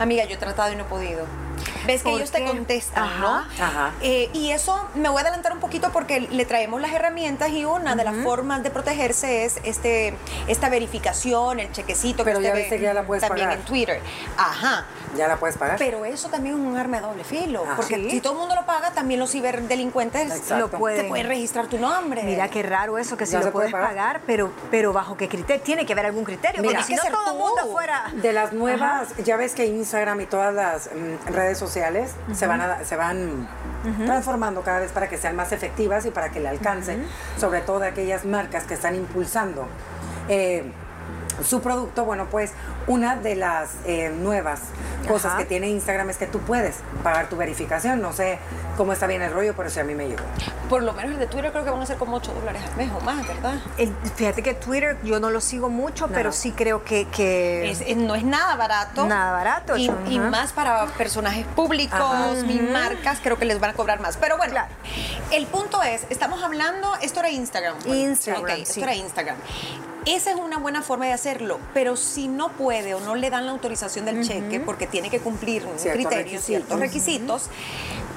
Amiga, 0.00 0.24
yo 0.24 0.34
he 0.34 0.38
tratado 0.38 0.72
y 0.72 0.76
no 0.76 0.82
he 0.82 0.86
podido. 0.86 1.24
Ves 1.86 2.02
que 2.02 2.10
ellos 2.10 2.30
te 2.30 2.44
contestan, 2.44 3.20
¿no? 3.20 3.36
Ajá. 3.38 3.92
Eh, 4.02 4.28
y 4.32 4.50
eso 4.50 4.86
me 4.94 5.08
voy 5.08 5.18
a 5.18 5.22
adelantar 5.22 5.52
un 5.52 5.60
poquito 5.60 5.90
porque 5.92 6.20
le 6.20 6.44
traemos 6.44 6.80
las 6.80 6.92
herramientas 6.92 7.50
y 7.50 7.64
una 7.64 7.94
de 7.96 8.04
las 8.04 8.16
formas 8.22 8.62
de 8.62 8.70
protegerse 8.70 9.44
es 9.44 9.58
este 9.64 10.14
esta 10.48 10.68
verificación, 10.68 11.60
el 11.60 11.70
chequecito 11.72 12.24
Pero 12.24 12.38
que 12.38 12.44
ya 12.44 12.54
viste 12.54 12.76
que 12.76 12.82
ya 12.82 12.94
la 12.94 13.04
puedes 13.04 13.22
también 13.26 13.46
pagar. 13.48 13.60
en 13.60 13.64
Twitter. 13.66 14.00
Ajá. 14.36 14.84
¿Ya 15.16 15.28
la 15.28 15.36
puedes 15.36 15.56
pagar? 15.56 15.78
Pero 15.78 16.04
eso 16.04 16.28
también 16.28 16.54
es 16.56 16.60
un 16.60 16.76
arma 16.76 16.98
de 17.00 17.06
doble 17.06 17.24
filo, 17.24 17.64
Ah. 17.66 17.72
porque 17.76 17.94
Sí. 17.96 18.10
si 18.10 18.20
todo 18.20 18.34
el 18.34 18.38
mundo 18.40 18.54
lo 18.54 18.66
paga, 18.66 18.90
también 18.92 19.20
los 19.20 19.30
ciberdelincuentes 19.30 20.30
Exacto. 20.30 20.58
Lo 20.58 20.68
pueden. 20.70 21.02
te 21.02 21.08
pueden 21.08 21.26
registrar 21.26 21.66
tu 21.68 21.78
nombre. 21.78 22.22
Mira 22.22 22.48
qué 22.48 22.62
raro 22.62 22.98
eso, 22.98 23.16
que 23.16 23.24
si 23.26 23.32
se 23.32 23.38
lo 23.38 23.42
puede 23.44 23.52
puedes 23.52 23.72
pagar. 23.72 23.88
pagar, 23.88 24.20
pero, 24.26 24.52
pero 24.70 24.92
bajo 24.92 25.16
qué 25.16 25.28
criterio. 25.28 25.62
Tiene 25.62 25.86
que 25.86 25.92
haber 25.92 26.06
algún 26.06 26.24
criterio. 26.24 26.60
Mira, 26.62 26.80
porque 26.80 26.86
si 26.86 26.94
no 26.96 27.02
todo 27.10 27.32
el 27.32 27.38
mundo 27.38 27.72
fuera. 27.72 28.10
De 28.14 28.32
las 28.32 28.52
nuevas, 28.52 29.08
ya 29.24 29.36
ves 29.36 29.54
que 29.54 29.64
Instagram 29.66 30.20
y 30.20 30.26
todas 30.26 30.52
las 30.54 30.86
mm, 30.92 31.32
redes 31.32 31.58
sociales 31.58 31.75
se 32.34 32.46
van, 32.46 32.60
a- 32.60 32.84
se 32.84 32.96
van 32.96 33.48
transformando 34.06 34.62
cada 34.62 34.80
vez 34.80 34.92
para 34.92 35.08
que 35.08 35.16
sean 35.18 35.36
más 35.36 35.52
efectivas 35.52 36.04
y 36.06 36.10
para 36.10 36.30
que 36.30 36.40
le 36.40 36.48
alcancen, 36.48 37.06
sobre 37.38 37.60
todo 37.60 37.82
aquellas 37.84 38.24
marcas 38.24 38.64
que 38.64 38.74
están 38.74 38.94
impulsando 38.96 39.66
eh, 40.28 40.64
su 41.44 41.60
producto. 41.60 42.04
Bueno, 42.04 42.26
pues 42.30 42.52
una 42.86 43.16
de 43.16 43.34
las 43.36 43.70
eh, 43.84 44.10
nuevas 44.10 44.60
cosas 45.08 45.32
Ajá. 45.32 45.38
que 45.38 45.44
tiene 45.44 45.68
Instagram 45.68 46.10
es 46.10 46.16
que 46.18 46.26
tú 46.26 46.40
puedes 46.40 46.76
pagar 47.02 47.28
tu 47.28 47.36
verificación. 47.36 48.00
No 48.00 48.12
sé 48.12 48.38
cómo 48.76 48.92
está 48.92 49.06
bien 49.06 49.22
el 49.22 49.32
rollo, 49.32 49.54
pero 49.56 49.70
sí 49.70 49.80
a 49.80 49.84
mí 49.84 49.94
me 49.94 50.08
llegó. 50.08 50.22
Por 50.68 50.82
lo 50.82 50.92
menos 50.92 51.12
el 51.12 51.18
de 51.18 51.26
Twitter 51.26 51.52
creo 51.52 51.64
que 51.64 51.70
van 51.70 51.80
a 51.80 51.86
ser 51.86 51.96
como 51.96 52.16
8 52.16 52.32
dólares 52.34 52.62
al 52.68 52.76
mes 52.76 52.90
o 52.96 53.00
más, 53.04 53.26
¿verdad? 53.26 53.54
El- 53.78 53.94
fíjate 54.16 54.42
que 54.42 54.54
Twitter 54.54 54.96
yo 55.04 55.20
no 55.20 55.30
lo 55.30 55.40
sigo 55.40 55.68
mucho, 55.68 56.08
pero 56.08 56.32
sí 56.32 56.52
creo 56.52 56.82
que, 56.84 57.06
que 57.08 57.70
Es- 57.70 57.80
es- 57.82 57.96
no 57.96 58.14
es 58.14 58.24
nada 58.24 58.56
barato. 58.56 59.06
Nada 59.06 59.32
barato, 59.32 59.76
Y, 59.76 59.90
y 60.08 60.18
más 60.18 60.52
para 60.52 60.86
personajes 60.86 61.46
públicos 61.54 62.44
y 62.48 62.58
marcas, 62.60 63.20
creo 63.22 63.38
que 63.38 63.44
les 63.44 63.60
van 63.60 63.70
a 63.70 63.74
cobrar 63.74 64.00
más. 64.00 64.16
Pero 64.16 64.36
bueno, 64.36 64.52
Claro. 64.52 64.68
el 65.32 65.46
punto 65.46 65.82
es, 65.82 66.04
estamos 66.10 66.42
hablando, 66.42 66.94
esto 67.00 67.20
era 67.20 67.30
Instagram. 67.30 67.76
Instagram, 67.86 68.42
Ok, 68.42 68.50
sí. 68.56 68.62
esto 68.62 68.80
era 68.80 68.94
Instagram. 68.94 69.36
Esa 70.06 70.30
es 70.30 70.36
una 70.36 70.58
buena 70.58 70.82
forma 70.82 71.06
de 71.06 71.12
hacerlo, 71.12 71.58
pero 71.74 71.96
si 71.96 72.28
no 72.28 72.50
puede 72.50 72.94
o 72.94 73.00
no 73.00 73.16
le 73.16 73.28
dan 73.28 73.44
la 73.44 73.50
autorización 73.50 74.04
del 74.04 74.24
cheque 74.24 74.60
porque 74.60 74.86
tiene 74.86 75.10
que 75.10 75.18
cumplir 75.18 75.66
un 75.66 75.78
Ciertos 75.80 76.00
criterio, 76.06 76.24
requisitos. 76.24 76.44
ciertos 76.46 76.78
requisitos, 76.78 77.42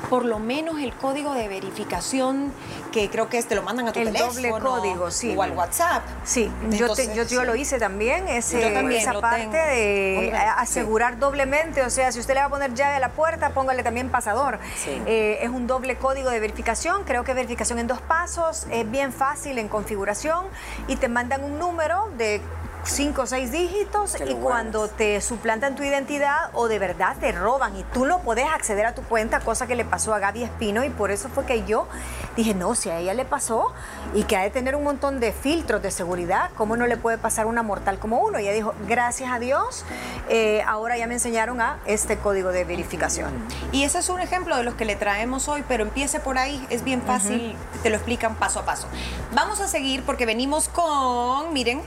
por 0.09 0.25
lo 0.25 0.39
menos 0.39 0.79
el 0.81 0.93
código 0.95 1.33
de 1.33 1.47
verificación 1.47 2.51
que 2.91 3.09
creo 3.09 3.29
que 3.29 3.41
te 3.43 3.55
lo 3.55 3.61
mandan 3.61 3.87
a 3.87 3.91
tu 3.93 3.99
El 3.99 4.07
teléfono 4.07 4.29
doble 4.33 4.49
código, 4.51 5.11
sí. 5.11 5.35
o 5.37 5.43
al 5.43 5.51
WhatsApp. 5.51 6.03
Sí, 6.23 6.51
yo, 6.71 6.93
te- 6.95 7.13
yo, 7.15 7.23
yo 7.23 7.43
lo 7.45 7.55
hice 7.55 7.77
también, 7.77 8.27
ese, 8.27 8.59
Yo 8.61 8.73
también 8.73 9.01
esa 9.01 9.19
parte 9.21 9.43
tengo. 9.45 9.53
de 9.53 10.33
asegurar 10.57 11.19
doblemente, 11.19 11.83
o 11.83 11.89
sea, 11.89 12.11
si 12.11 12.19
usted 12.19 12.33
le 12.33 12.39
va 12.39 12.47
a 12.47 12.49
poner 12.49 12.73
llave 12.73 12.95
a 12.95 12.99
la 12.99 13.09
puerta, 13.09 13.51
póngale 13.51 13.83
también 13.83 14.09
pasador. 14.09 14.59
Sí. 14.83 15.01
Eh, 15.05 15.39
es 15.41 15.49
un 15.49 15.67
doble 15.67 15.95
código 15.97 16.29
de 16.31 16.39
verificación, 16.39 17.03
creo 17.03 17.23
que 17.23 17.33
verificación 17.33 17.77
en 17.79 17.87
dos 17.87 18.01
pasos, 18.01 18.65
es 18.71 18.89
bien 18.89 19.13
fácil 19.13 19.57
en 19.59 19.67
configuración 19.67 20.45
y 20.87 20.95
te 20.95 21.07
mandan 21.07 21.43
un 21.43 21.59
número 21.59 22.09
de 22.17 22.41
cinco 22.83 23.23
o 23.23 23.25
seis 23.25 23.51
dígitos 23.51 24.15
y 24.27 24.33
cuando 24.35 24.87
te 24.87 25.21
suplantan 25.21 25.75
tu 25.75 25.83
identidad 25.83 26.49
o 26.53 26.67
de 26.67 26.79
verdad 26.79 27.15
te 27.19 27.31
roban 27.31 27.75
y 27.75 27.83
tú 27.83 28.05
no 28.05 28.19
podés 28.19 28.47
acceder 28.47 28.85
a 28.85 28.95
tu 28.95 29.03
cuenta, 29.03 29.39
cosa 29.41 29.67
que 29.67 29.75
le 29.75 29.85
pasó 29.85 30.13
a 30.13 30.19
Gaby 30.19 30.43
Espino 30.43 30.83
y 30.83 30.89
por 30.89 31.11
eso 31.11 31.29
fue 31.29 31.45
que 31.45 31.65
yo 31.65 31.87
dije, 32.35 32.53
no, 32.53 32.75
si 32.75 32.89
a 32.89 32.99
ella 32.99 33.13
le 33.13 33.25
pasó 33.25 33.73
y 34.13 34.23
que 34.23 34.37
ha 34.37 34.41
de 34.41 34.49
tener 34.49 34.75
un 34.75 34.83
montón 34.83 35.19
de 35.19 35.33
filtros 35.33 35.81
de 35.81 35.91
seguridad, 35.91 36.51
¿cómo 36.55 36.77
no 36.77 36.87
le 36.87 36.97
puede 36.97 37.17
pasar 37.17 37.45
una 37.45 37.63
mortal 37.63 37.99
como 37.99 38.19
uno? 38.19 38.39
Y 38.39 38.43
ella 38.43 38.53
dijo, 38.53 38.73
gracias 38.87 39.31
a 39.31 39.39
Dios, 39.39 39.83
eh, 40.29 40.63
ahora 40.65 40.97
ya 40.97 41.07
me 41.07 41.15
enseñaron 41.15 41.61
a 41.61 41.79
este 41.85 42.17
código 42.17 42.51
de 42.51 42.63
verificación. 42.63 43.31
Y 43.71 43.83
ese 43.83 43.99
es 43.99 44.09
un 44.09 44.21
ejemplo 44.21 44.55
de 44.55 44.63
los 44.63 44.75
que 44.75 44.85
le 44.85 44.95
traemos 44.95 45.47
hoy, 45.47 45.63
pero 45.67 45.83
empiece 45.83 46.19
por 46.19 46.37
ahí, 46.37 46.65
es 46.69 46.83
bien 46.83 47.01
fácil, 47.01 47.55
te 47.83 47.89
lo 47.89 47.95
explican 47.97 48.35
paso 48.35 48.59
a 48.59 48.65
paso. 48.65 48.87
Vamos 49.33 49.59
a 49.59 49.67
seguir 49.67 50.03
porque 50.03 50.25
venimos 50.25 50.69
con, 50.69 51.53
miren, 51.53 51.81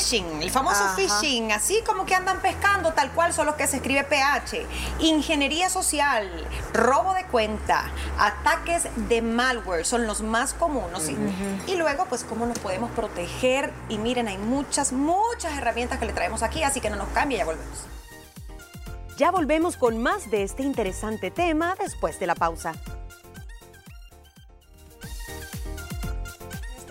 phishing, 0.00 0.42
el 0.42 0.50
famoso 0.50 0.82
Ajá. 0.82 0.96
phishing, 0.96 1.52
así 1.52 1.82
como 1.86 2.06
que 2.06 2.14
andan 2.14 2.40
pescando, 2.40 2.92
tal 2.92 3.10
cual 3.12 3.32
son 3.32 3.46
los 3.46 3.54
que 3.56 3.66
se 3.66 3.76
escribe 3.76 4.04
PH, 4.04 4.66
ingeniería 5.00 5.68
social, 5.68 6.28
robo 6.72 7.14
de 7.14 7.24
cuenta, 7.24 7.90
ataques 8.18 8.88
de 9.08 9.22
malware, 9.22 9.84
son 9.84 10.06
los 10.06 10.22
más 10.22 10.54
comunes. 10.54 11.02
¿sí? 11.02 11.16
Y 11.66 11.76
luego, 11.76 12.06
pues, 12.06 12.24
cómo 12.24 12.46
nos 12.46 12.58
podemos 12.58 12.90
proteger. 12.92 13.72
Y 13.88 13.98
miren, 13.98 14.28
hay 14.28 14.38
muchas, 14.38 14.92
muchas 14.92 15.56
herramientas 15.56 15.98
que 15.98 16.06
le 16.06 16.12
traemos 16.12 16.42
aquí, 16.42 16.62
así 16.62 16.80
que 16.80 16.90
no 16.90 16.96
nos 16.96 17.08
cambie, 17.08 17.38
ya 17.38 17.44
volvemos. 17.44 17.78
Ya 19.16 19.30
volvemos 19.30 19.76
con 19.76 19.98
más 19.98 20.30
de 20.30 20.44
este 20.44 20.62
interesante 20.62 21.30
tema 21.30 21.76
después 21.78 22.18
de 22.18 22.26
la 22.26 22.34
pausa. 22.34 22.72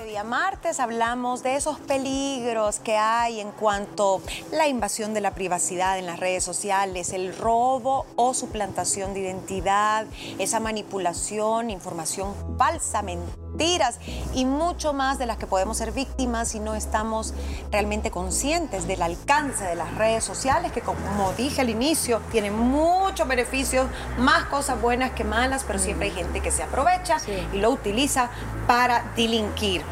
Día 0.09 0.23
martes 0.23 0.79
hablamos 0.79 1.43
de 1.43 1.55
esos 1.55 1.79
peligros 1.79 2.79
que 2.79 2.97
hay 2.97 3.39
en 3.39 3.51
cuanto 3.51 4.23
a 4.51 4.55
la 4.55 4.67
invasión 4.67 5.13
de 5.13 5.21
la 5.21 5.35
privacidad 5.35 5.99
en 5.99 6.07
las 6.07 6.19
redes 6.19 6.43
sociales, 6.43 7.13
el 7.13 7.37
robo 7.37 8.07
o 8.15 8.33
suplantación 8.33 9.13
de 9.13 9.19
identidad, 9.19 10.07
esa 10.39 10.59
manipulación, 10.59 11.69
información 11.69 12.33
falsa, 12.57 13.03
mentiras 13.49 13.99
y 14.33 14.45
mucho 14.45 14.93
más 14.93 15.17
de 15.19 15.25
las 15.25 15.37
que 15.37 15.47
podemos 15.47 15.77
ser 15.77 15.91
víctimas 15.91 16.49
si 16.49 16.59
no 16.59 16.75
estamos 16.75 17.33
realmente 17.71 18.11
conscientes 18.11 18.87
del 18.87 19.01
alcance 19.01 19.63
de 19.63 19.75
las 19.75 19.95
redes 19.95 20.23
sociales 20.23 20.71
que 20.71 20.81
como 20.81 21.33
dije 21.37 21.61
al 21.61 21.69
inicio 21.69 22.21
tienen 22.31 22.57
muchos 22.57 23.27
beneficios, 23.27 23.87
más 24.17 24.45
cosas 24.45 24.81
buenas 24.81 25.11
que 25.11 25.23
malas, 25.23 25.63
pero 25.65 25.79
siempre 25.79 26.07
hay 26.07 26.13
gente 26.13 26.41
que 26.41 26.51
se 26.51 26.63
aprovecha 26.63 27.17
y 27.53 27.57
lo 27.57 27.71
utiliza 27.71 28.29
para 28.67 29.03
delinquir. 29.15 29.83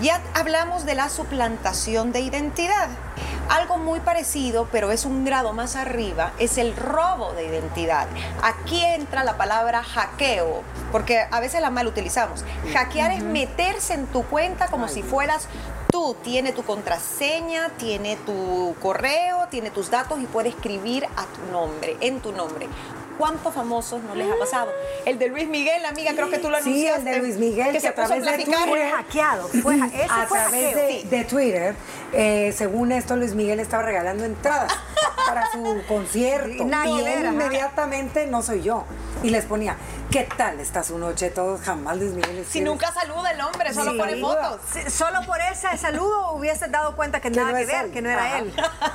Ya 0.00 0.22
hablamos 0.34 0.86
de 0.86 0.94
la 0.94 1.08
suplantación 1.08 2.12
de 2.12 2.20
identidad. 2.20 2.88
Algo 3.50 3.78
muy 3.78 3.98
parecido, 3.98 4.68
pero 4.70 4.92
es 4.92 5.04
un 5.04 5.24
grado 5.24 5.52
más 5.52 5.74
arriba, 5.74 6.32
es 6.38 6.56
el 6.56 6.76
robo 6.76 7.32
de 7.32 7.46
identidad. 7.46 8.06
Aquí 8.44 8.80
entra 8.84 9.24
la 9.24 9.36
palabra 9.36 9.82
hackeo, 9.82 10.62
porque 10.92 11.26
a 11.28 11.40
veces 11.40 11.60
la 11.60 11.68
mal 11.68 11.88
utilizamos. 11.88 12.44
Hackear 12.72 13.10
es 13.10 13.24
meterse 13.24 13.94
en 13.94 14.06
tu 14.06 14.22
cuenta 14.22 14.68
como 14.68 14.86
si 14.86 15.02
fueras 15.02 15.48
tú. 15.90 16.16
Tiene 16.22 16.52
tu 16.52 16.62
contraseña, 16.62 17.70
tiene 17.70 18.16
tu 18.24 18.76
correo, 18.80 19.48
tiene 19.50 19.70
tus 19.70 19.90
datos 19.90 20.20
y 20.20 20.26
puede 20.26 20.50
escribir 20.50 21.06
a 21.16 21.24
tu 21.26 21.50
nombre, 21.50 21.96
en 22.00 22.20
tu 22.20 22.30
nombre. 22.30 22.68
¿Cuántos 23.20 23.54
famosos 23.54 24.02
no 24.02 24.14
les 24.14 24.30
ha 24.32 24.36
pasado? 24.38 24.72
El 25.04 25.18
de 25.18 25.28
Luis 25.28 25.46
Miguel, 25.46 25.84
amiga, 25.84 26.12
creo 26.14 26.30
que 26.30 26.38
tú 26.38 26.48
lo 26.50 26.56
Sí, 26.62 26.88
anunciaste. 26.88 26.98
el 26.98 27.04
de 27.04 27.18
Luis 27.20 27.36
Miguel, 27.36 27.66
que 27.66 27.72
que 27.74 27.80
se 27.80 27.88
a 27.88 27.94
través 27.94 28.24
de 28.24 28.28
platicar. 28.28 28.68
Fue 28.68 28.90
hackeado, 28.90 29.48
fue, 29.62 29.74
a 29.74 29.88
fue 30.26 30.38
través 30.38 30.74
hackeo. 30.74 30.86
de, 30.86 31.04
de 31.18 31.24
Twitter, 31.24 31.74
eh, 32.12 32.52
según 32.56 32.90
esto, 32.92 33.14
Luis 33.16 33.34
Miguel 33.34 33.60
estaba 33.60 33.82
regalando 33.82 34.24
entradas 34.24 34.72
para 35.26 35.52
su 35.52 35.82
concierto. 35.88 36.64
Nada 36.64 36.86
y 36.88 37.00
él 37.04 37.26
ajá. 37.26 37.34
inmediatamente 37.34 38.26
no 38.26 38.42
soy 38.42 38.62
yo. 38.62 38.84
Y 39.22 39.28
les 39.28 39.44
ponía, 39.44 39.76
¿qué 40.10 40.26
tal 40.38 40.60
está 40.60 40.82
su 40.82 40.96
noche? 40.96 41.28
Todos 41.28 41.60
jamás 41.60 41.98
Luis 41.98 42.12
Miguel 42.12 42.42
Si 42.48 42.62
nunca 42.62 42.90
saluda 42.90 43.32
el 43.32 43.40
hombre, 43.42 43.74
solo 43.74 43.92
Sí. 43.92 43.98
pone 43.98 44.16
fotos. 44.16 44.60
Sí, 44.72 44.80
Solo 44.90 45.20
por 45.26 45.38
ese 45.42 45.76
saludo 45.76 46.32
hubiese 46.32 46.68
dado 46.68 46.96
cuenta 46.96 47.20
que, 47.20 47.30
Que 47.30 47.36
nada 47.36 47.52
no 47.52 47.58
que 47.58 47.66
ver, 47.66 47.84
él. 47.84 47.90
que 47.92 48.00
no 48.00 48.08
era 48.08 48.24
Ajá. 48.24 48.38
él. 48.38 48.54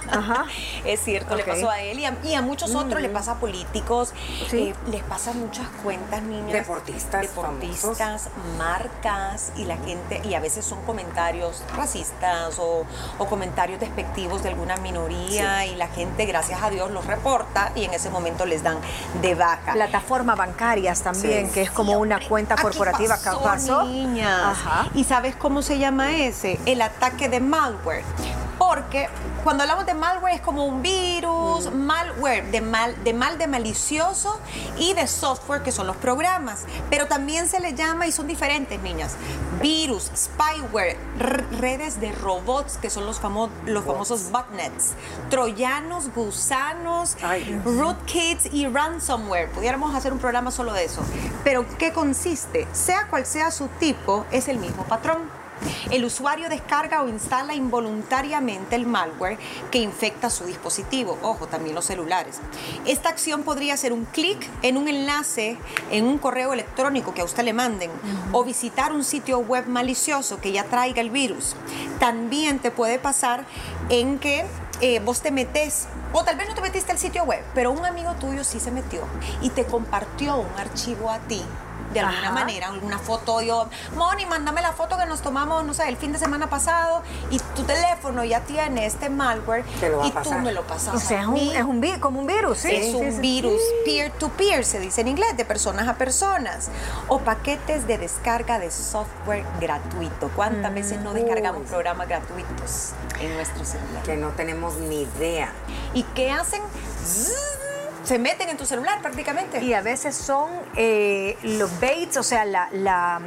Ajá. 0.10 0.46
Es 0.86 1.00
cierto, 1.02 1.36
le 1.36 1.44
pasó 1.44 1.70
a 1.70 1.80
él 1.82 2.00
y 2.00 2.06
a, 2.06 2.16
y 2.24 2.34
a 2.34 2.42
muchos 2.42 2.74
otros, 2.74 3.02
le 3.02 3.10
pasa 3.10 3.34
a 3.34 3.36
políticos, 3.36 4.14
Sí. 4.50 4.70
eh, 4.70 4.76
les 4.92 5.04
pasa 5.04 5.32
a 5.32 5.34
muchas 5.34 5.68
cuentas, 5.84 6.22
niñas. 6.24 6.52
Deportistas 6.54 7.22
Deportistas, 7.22 8.30
marcas 8.58 9.52
y 9.56 9.66
la 9.66 9.78
gente, 9.78 10.22
y 10.26 10.34
a 10.34 10.40
veces 10.40 10.66
son 10.66 10.82
comentarios 10.84 11.64
racistas 11.76 12.58
o, 12.60 12.86
o 13.18 13.26
comentarios 13.28 13.80
despectivos 13.80 14.44
de 14.44 14.50
alguna 14.50 14.78
minoría 14.78 15.66
y 15.66 15.76
la 15.76 15.88
gente, 15.88 16.26
gracias 16.26 16.62
a 16.64 16.70
Dios, 16.70 16.92
los 16.92 17.06
reporta 17.06 17.72
y 17.76 17.84
en 17.86 17.94
ese 17.94 18.10
momento 18.10 18.46
les 18.46 18.64
dan 18.64 18.78
de 19.22 19.36
baja. 19.36 19.74
Plataformas 19.74 20.38
bancarias 20.38 21.02
también, 21.02 21.48
Sí. 21.48 21.54
que 21.54 21.62
es 21.64 21.72
como 21.72 21.94
una 22.00 22.20
cuenta 22.28 22.56
corporativa 22.56 23.18
que 23.18 23.30
pasó. 23.44 23.84
niñas. 23.86 24.42
Ajá. 24.58 24.88
¿Y 24.94 25.04
sabes 25.04 25.36
cómo 25.36 25.62
se 25.62 25.78
llama 25.80 26.16
ese? 26.18 26.60
El 26.66 26.82
ataque 26.82 27.30
de 27.30 27.40
malware. 27.40 28.04
Porque 28.58 29.10
cuando 29.44 29.64
hablamos 29.64 29.86
de 29.86 29.94
malware 29.94 30.36
es 30.36 30.42
como 30.42 30.66
un 30.66 30.82
virus, 30.82 31.70
Mm. 31.72 31.76
malware, 31.86 32.52
de 32.52 32.62
mal, 32.62 33.04
de 33.04 33.14
mal 33.14 33.38
de 33.38 33.48
malicioso 33.48 34.40
y 34.78 34.94
de 34.94 35.08
software 35.08 35.62
que 35.62 35.72
son 35.72 35.88
los 35.88 35.96
programas. 35.98 36.64
Pero 36.90 37.08
también 37.08 37.48
se 37.50 37.60
le 37.60 37.74
llama, 37.74 38.08
y 38.08 38.12
son 38.12 38.28
diferentes, 38.28 38.82
niñas, 38.82 39.16
virus, 39.62 40.12
spyware, 40.16 40.98
redes 41.60 42.00
de 42.00 42.12
robots 42.14 42.78
que 42.78 42.90
son 42.90 43.06
los, 43.06 43.22
famo- 43.22 43.50
los 43.66 43.84
famosos 43.86 44.32
botnets, 44.32 44.94
troyanos, 45.30 46.10
gusanos, 46.14 47.18
Ay, 47.22 47.60
rootkits 47.66 48.46
y 48.54 48.68
ransomware. 48.68 49.50
Pudiéramos 49.52 49.94
hacer 49.96 50.14
un 50.14 50.20
programa 50.20 50.52
solo 50.52 50.74
de 50.74 50.86
eso. 50.86 51.02
Pero 51.44 51.66
¿qué 51.78 51.92
consiste? 51.94 52.68
Sea 52.74 53.08
cual 53.10 53.26
sea 53.26 53.52
su 53.52 53.68
tipo, 53.80 54.26
es 54.32 54.48
el 54.48 54.58
mismo 54.60 54.84
patrón. 54.84 55.45
El 55.92 56.06
usuario 56.06 56.50
descarga 56.50 57.02
o 57.04 57.08
instala 57.08 57.54
involuntariamente 57.54 58.76
el 58.76 58.86
malware 58.86 59.38
que 59.72 59.80
infecta 59.80 60.30
su 60.30 60.46
dispositivo, 60.46 61.18
ojo, 61.22 61.48
también 61.48 61.76
los 61.76 61.86
celulares. 61.86 62.40
Esta 62.86 63.10
acción 63.10 63.44
podría 63.44 63.78
ser 63.78 63.94
un 63.94 64.06
clic 64.06 64.50
en 64.62 64.78
un 64.78 64.88
enlace 64.88 65.58
en 65.92 66.06
un 66.06 66.18
correo 66.18 66.54
electrónico 66.54 67.14
que 67.14 67.22
a 67.22 67.26
usted 67.26 67.44
le 67.44 67.54
manden 67.54 67.92
o 68.32 68.44
visitar 68.44 68.92
un 68.94 69.04
sitio 69.04 69.40
web 69.40 69.68
malicioso 69.68 70.40
que 70.40 70.52
ya 70.52 70.66
traiga 70.66 71.02
el 71.02 71.10
virus. 71.10 71.56
También 72.00 72.60
te 72.60 72.72
puede 72.72 73.00
pasar 73.00 73.46
en 73.90 74.20
que 74.20 74.46
eh, 74.82 75.00
vos 75.00 75.22
te 75.22 75.32
metes, 75.32 75.88
o 76.12 76.24
tal 76.24 76.36
vez 76.36 76.50
no 76.50 76.56
te 76.56 76.62
metiste 76.62 76.92
al 76.92 76.98
sitio 76.98 77.24
web, 77.24 77.44
pero 77.54 77.72
un 77.72 77.86
amigo 77.86 78.14
tuyo 78.16 78.44
sí 78.44 78.60
se 78.60 78.72
metió 78.72 79.02
y 79.42 79.50
te 79.50 79.66
compartió 79.66 80.38
un 80.38 80.60
archivo 80.60 81.10
a 81.10 81.20
ti 81.20 81.42
de 81.96 82.08
alguna 82.08 82.32
manera, 82.32 82.68
alguna 82.68 83.00
foto, 83.00 83.42
yo, 83.42 83.68
Moni, 83.96 84.26
mándame 84.26 84.62
la 84.62 84.72
foto 84.74 84.98
que 84.98 85.06
nos 85.06 85.22
tomamos, 85.22 85.64
no 85.64 85.74
sé, 85.74 85.88
el 85.88 85.98
fin 85.98 86.12
de 86.12 86.20
semana 86.20 86.50
pasado 86.50 87.02
y 87.30 87.40
tu 87.56 87.64
teléfono 87.64 88.24
ya 88.24 88.42
tiene 88.42 88.86
este 88.86 89.10
malware 89.10 89.64
Te 89.80 89.90
lo 89.90 89.98
va 90.00 90.04
a 90.04 90.08
y 90.08 90.12
tú 90.12 90.32
me 90.34 90.52
lo 90.52 90.64
pasas 90.68 90.96
O 90.96 91.00
sea, 91.00 91.22
es 91.22 91.28
un, 91.28 91.38
es 91.38 91.64
un 91.64 91.82
vi- 91.82 92.00
como 92.00 92.20
un 92.20 92.28
virus, 92.28 92.60
sí. 92.60 92.76
es 92.76 92.86
sí, 92.92 92.96
un 92.96 93.12
sí. 93.14 93.20
virus 93.20 93.62
peer-to-peer, 93.86 94.66
se 94.66 94.80
dice 94.80 95.02
en 95.02 95.08
inglés, 95.08 95.36
de 95.38 95.46
personas 95.46 95.88
a 95.88 95.96
personas. 95.96 96.70
O 97.08 97.20
paquetes 97.20 97.88
de 97.88 97.98
descarga 97.98 98.60
de 98.60 98.70
software 98.72 99.46
gratuito. 99.60 100.30
¿Cuántas 100.36 100.74
veces 100.74 101.00
no 101.02 101.14
descargamos 101.14 101.62
Uy. 101.62 101.68
programas 101.68 102.08
gratuitos 102.08 102.92
en 103.20 103.34
nuestro 103.36 103.64
celular? 103.66 104.04
Que 104.04 104.18
no 104.18 104.30
tenemos 104.30 104.76
ni 104.76 105.02
idea. 105.04 105.52
¿Y 105.94 106.04
qué 106.04 106.32
hacen? 106.32 106.62
Zzz, 107.06 107.32
Se 108.06 108.20
meten 108.20 108.50
en 108.50 108.58
tu 108.58 108.66
celular 108.66 109.02
prácticamente. 109.02 109.62
Y 109.64 109.74
a 109.74 109.82
veces 109.82 110.16
son 110.16 110.50
eh, 110.76 111.38
los 111.44 111.80
baits, 111.80 112.18
o 112.18 112.24
sea, 112.24 112.46
la, 112.46 112.70
la 112.72 113.20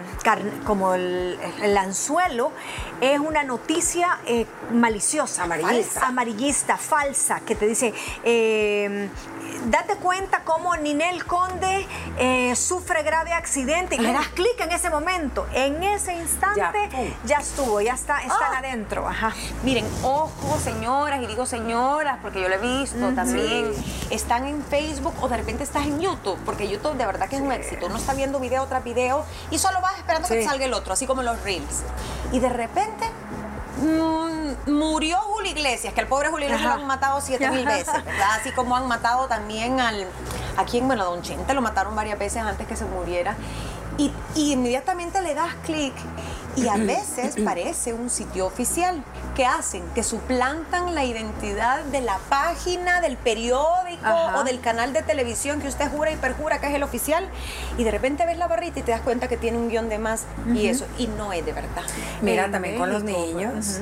como 0.64 0.94
el, 0.94 1.38
el 1.62 1.76
anzuelo, 1.76 2.52
es 3.00 3.18
una 3.18 3.42
noticia 3.44 4.18
eh, 4.26 4.46
maliciosa. 4.72 5.42
Amarillista. 5.44 5.92
falsa, 6.00 6.06
amarillista, 6.06 6.76
falsa, 6.76 7.40
que 7.40 7.54
te 7.54 7.66
dice, 7.66 7.92
eh, 8.24 9.08
date 9.66 9.96
cuenta 9.96 10.42
cómo 10.44 10.76
Ninel 10.76 11.24
Conde 11.24 11.86
eh, 12.18 12.54
sufre 12.54 13.02
grave 13.02 13.32
accidente 13.32 13.96
y 13.96 13.98
le 13.98 14.12
das 14.12 14.28
clic 14.28 14.60
en 14.60 14.70
ese 14.72 14.90
momento. 14.90 15.46
En 15.54 15.82
ese 15.82 16.14
instante 16.14 17.16
Ya, 17.24 17.38
estuvo, 17.38 17.80
ya 17.80 17.94
está, 17.94 18.20
están 18.20 18.54
Ah. 18.54 18.58
adentro. 18.58 19.06
Ajá. 19.08 19.32
Miren, 19.64 19.86
ojo, 20.02 20.58
señoras, 20.62 21.20
y 21.22 21.26
digo 21.26 21.46
señoras 21.46 22.18
porque 22.22 22.40
yo 22.40 22.48
lo 22.48 22.54
he 22.54 22.58
visto 22.82 23.10
también. 23.14 23.72
Están 24.10 24.46
en 24.46 24.62
Facebook 24.68 25.14
o 25.20 25.28
de 25.28 25.36
repente 25.36 25.64
estás 25.64 25.86
en 25.86 26.00
YouTube, 26.00 26.38
porque 26.44 26.68
YouTube 26.68 26.96
de 26.96 27.06
verdad 27.06 27.28
que 27.28 27.36
es 27.36 27.42
un 27.42 27.52
éxito. 27.52 27.86
Uno 27.86 27.96
está 27.96 28.14
viendo 28.14 28.38
video 28.38 28.66
tras 28.66 28.84
video 28.84 29.24
y 29.50 29.58
solo 29.58 29.80
vas 29.80 29.98
esperando 29.98 30.28
que 30.28 30.34
te 30.34 30.44
salga 30.44 30.64
el 30.64 30.74
otro, 30.74 30.92
así 30.92 31.06
como 31.06 31.22
los 31.22 31.40
Reels. 31.42 31.82
Y 32.32 32.40
de 32.40 32.48
repente 32.48 33.06
mm, 33.80 34.70
murió 34.70 35.18
Julio 35.18 35.50
Iglesias, 35.50 35.94
que 35.94 36.00
al 36.00 36.06
pobre 36.06 36.28
Julio 36.28 36.46
Iglesias 36.46 36.68
Ajá. 36.68 36.76
lo 36.76 36.82
han 36.82 36.88
matado 36.88 37.20
siete 37.20 37.50
mil 37.50 37.64
veces, 37.64 38.04
¿verdad? 38.04 38.30
Así 38.40 38.52
como 38.52 38.76
han 38.76 38.86
matado 38.86 39.26
también 39.26 39.80
al. 39.80 40.06
Aquí 40.56 40.78
en 40.78 40.86
bueno, 40.86 41.02
a 41.02 41.06
Don 41.06 41.22
Chente 41.22 41.54
lo 41.54 41.62
mataron 41.62 41.94
varias 41.94 42.18
veces 42.18 42.42
antes 42.42 42.66
que 42.66 42.76
se 42.76 42.84
muriera. 42.84 43.36
Y, 43.96 44.12
y 44.34 44.52
inmediatamente 44.52 45.20
le 45.22 45.34
das 45.34 45.54
clic 45.64 45.94
y 46.58 46.68
a 46.68 46.76
veces 46.76 47.36
parece 47.44 47.92
un 47.92 48.10
sitio 48.10 48.46
oficial. 48.46 49.02
¿Qué 49.34 49.46
hacen? 49.46 49.82
Que 49.94 50.02
suplantan 50.02 50.94
la 50.94 51.04
identidad 51.04 51.84
de 51.84 52.00
la 52.00 52.18
página, 52.28 53.00
del 53.00 53.16
periódico 53.16 54.04
Ajá. 54.04 54.38
o 54.40 54.44
del 54.44 54.60
canal 54.60 54.92
de 54.92 55.02
televisión 55.02 55.60
que 55.60 55.68
usted 55.68 55.90
jura 55.90 56.10
y 56.10 56.16
perjura 56.16 56.60
que 56.60 56.68
es 56.68 56.74
el 56.74 56.82
oficial 56.82 57.28
y 57.76 57.84
de 57.84 57.90
repente 57.90 58.26
ves 58.26 58.38
la 58.38 58.48
barrita 58.48 58.80
y 58.80 58.82
te 58.82 58.90
das 58.90 59.00
cuenta 59.00 59.28
que 59.28 59.36
tiene 59.36 59.58
un 59.58 59.68
guion 59.68 59.88
de 59.88 59.98
más 59.98 60.24
y 60.54 60.66
eso, 60.66 60.86
y 60.98 61.06
no 61.06 61.32
es 61.32 61.44
de 61.44 61.52
verdad. 61.52 61.82
Mira, 62.22 62.50
también 62.50 62.78
con 62.78 62.92
los 62.92 63.04
niños. 63.04 63.80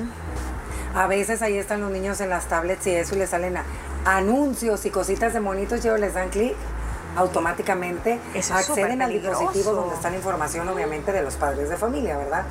A 0.95 1.07
veces 1.07 1.43
ahí 1.43 1.57
están 1.59 1.81
los 1.83 1.91
niños 1.91 2.21
en 2.21 2.31
las 2.31 2.47
tablets 2.47 2.87
y 2.87 2.91
eso 2.91 3.15
y 3.15 3.19
les 3.19 3.31
salen 3.31 3.57
anuncios 4.07 4.87
y 4.87 4.91
cositas 4.91 5.33
de 5.35 5.41
monitos 5.41 5.85
y 5.85 5.89
ellos 5.89 6.01
les 6.01 6.15
dan 6.15 6.31
clic 6.31 6.55
automáticamente 7.17 8.21
Eso 8.35 8.55
acceden 8.55 9.03
al 9.03 9.13
dispositivo 9.13 9.73
donde 9.73 9.95
está 9.95 10.11
la 10.11 10.17
información 10.17 10.69
obviamente 10.69 11.13
de 11.13 11.23
los 11.23 11.35
padres 11.35 11.69
de 11.69 11.77
familia, 11.77 12.17
¿verdad? 12.17 12.45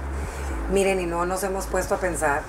Miren, 0.72 1.00
y 1.00 1.05
no 1.05 1.25
nos 1.25 1.43
hemos 1.43 1.67
puesto 1.67 1.95
a 1.95 1.98
pensar 1.98 2.41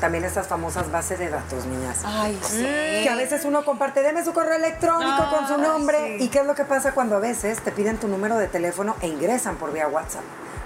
también 0.00 0.24
estas 0.24 0.48
famosas 0.48 0.90
bases 0.90 1.20
de 1.20 1.28
datos, 1.28 1.64
niñas. 1.64 2.00
Ay, 2.04 2.36
sí. 2.42 2.64
Que 2.64 3.08
a 3.08 3.14
veces 3.14 3.44
uno 3.44 3.64
comparte, 3.64 4.02
deme 4.02 4.24
su 4.24 4.32
correo 4.32 4.56
electrónico 4.56 5.30
con 5.30 5.46
su 5.46 5.58
nombre. 5.58 6.18
sí. 6.18 6.24
¿Y 6.24 6.28
qué 6.28 6.40
es 6.40 6.46
lo 6.46 6.56
que 6.56 6.64
pasa 6.64 6.92
cuando 6.92 7.16
a 7.16 7.20
veces 7.20 7.60
te 7.60 7.70
piden 7.70 7.98
tu 7.98 8.08
número 8.08 8.36
de 8.36 8.48
teléfono 8.48 8.96
e 9.00 9.06
ingresan 9.06 9.56
por 9.56 9.72
vía 9.72 9.86
WhatsApp? 9.86 10.22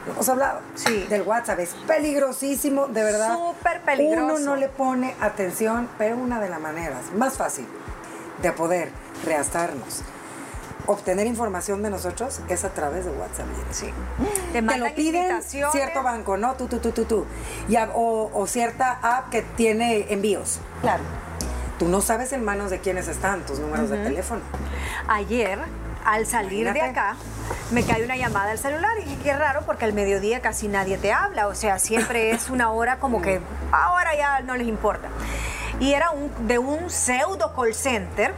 ¿No 0.07 0.13
¿Hemos 0.13 0.29
hablado? 0.31 0.61
Sí. 0.75 1.05
Del 1.11 1.23
WhatsApp. 1.23 1.59
Es 1.59 1.75
peligrosísimo, 1.87 2.87
de 2.87 3.05
verdad. 3.05 3.35
Súper 3.35 3.83
peligroso. 3.83 4.37
Uno 4.37 4.39
no 4.39 4.57
le 4.57 4.69
pone 4.69 5.15
atención, 5.21 5.89
pero 5.99 6.17
una 6.17 6.41
de 6.41 6.49
las 6.49 6.61
maneras 6.61 7.13
más 7.15 7.35
fácil 7.35 7.67
de 8.41 8.53
poder 8.53 8.91
reastarnos, 9.25 10.03
obtener 10.87 11.27
información 11.27 11.83
de 11.83 11.91
nosotros 11.91 12.41
es 12.49 12.65
a 12.65 12.71
través 12.71 13.05
de 13.05 13.11
WhatsApp. 13.11 13.47
Sí. 13.71 13.87
Te 14.53 14.53
Te 14.53 14.63
mandan 14.63 14.89
lo 14.91 14.95
piden 14.95 15.43
cierto 15.43 16.03
banco, 16.03 16.37
¿no? 16.37 16.55
Tú, 16.55 16.67
tú, 16.69 16.79
tú, 16.79 16.93
tú, 16.93 17.05
tú. 17.05 17.27
Y 17.69 17.77
a- 17.77 17.91
o, 17.95 18.31
o 18.33 18.47
cierta 18.47 18.99
app 19.03 19.31
que 19.31 19.43
tiene 19.43 20.13
envíos. 20.13 20.61
Claro. 20.83 21.03
Tú 21.79 21.89
no 21.89 22.01
sabes 22.01 22.33
en 22.33 22.45
manos 22.45 22.71
de 22.71 22.79
quiénes 22.81 23.07
están 23.09 23.45
tus 23.45 23.59
números 23.59 23.91
de 23.91 23.99
teléfono. 23.99 24.41
Ayer, 25.09 25.59
al 26.05 26.27
salir 26.27 26.73
de 26.73 26.81
acá, 26.81 27.17
me 27.71 27.85
cae 27.85 28.05
una 28.05 28.17
llamada 28.17 28.53
al 28.53 28.59
celular 28.59 28.93
y 29.01 29.05
dije, 29.05 29.19
qué 29.23 29.37
raro 29.37 29.63
porque 29.67 29.85
al 29.85 29.93
mediodía 29.93 30.41
casi 30.41 30.69
nadie 30.69 30.97
te 30.99 31.13
habla, 31.13 31.49
o 31.49 31.55
sea, 31.55 31.79
siempre 31.79 32.31
es 32.31 32.49
una 32.51 32.71
hora 32.71 32.99
como 32.99 33.21
que 33.21 33.41
ahora 33.73 34.15
ya 34.17 34.41
no 34.41 34.55
les 34.57 34.69
importa. 34.69 35.09
Y 35.81 35.93
era 35.93 36.11
un, 36.13 36.31
de 36.47 36.59
un 36.59 36.89
pseudo 36.89 37.53
call 37.55 37.75
center, 37.75 38.33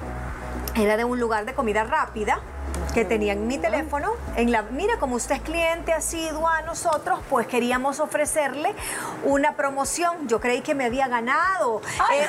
era 0.78 0.96
de 0.96 1.04
un 1.04 1.18
lugar 1.20 1.44
de 1.44 1.54
comida 1.54 1.84
rápida 1.84 2.40
que 2.94 3.04
tenía 3.04 3.32
en 3.34 3.46
mi 3.46 3.58
teléfono. 3.58 4.12
En 4.36 4.50
la, 4.50 4.62
mira, 4.62 4.98
como 4.98 5.16
usted 5.16 5.36
es 5.36 5.40
cliente 5.42 5.92
asiduo 5.92 6.48
a 6.48 6.62
nosotros, 6.62 7.20
pues 7.28 7.46
queríamos 7.46 8.00
ofrecerle 8.00 8.74
una 9.24 9.52
promoción. 9.56 10.26
Yo 10.26 10.40
creí 10.40 10.62
que 10.62 10.74
me 10.74 10.86
había 10.86 11.06
ganado 11.08 11.80
eh, 12.12 12.26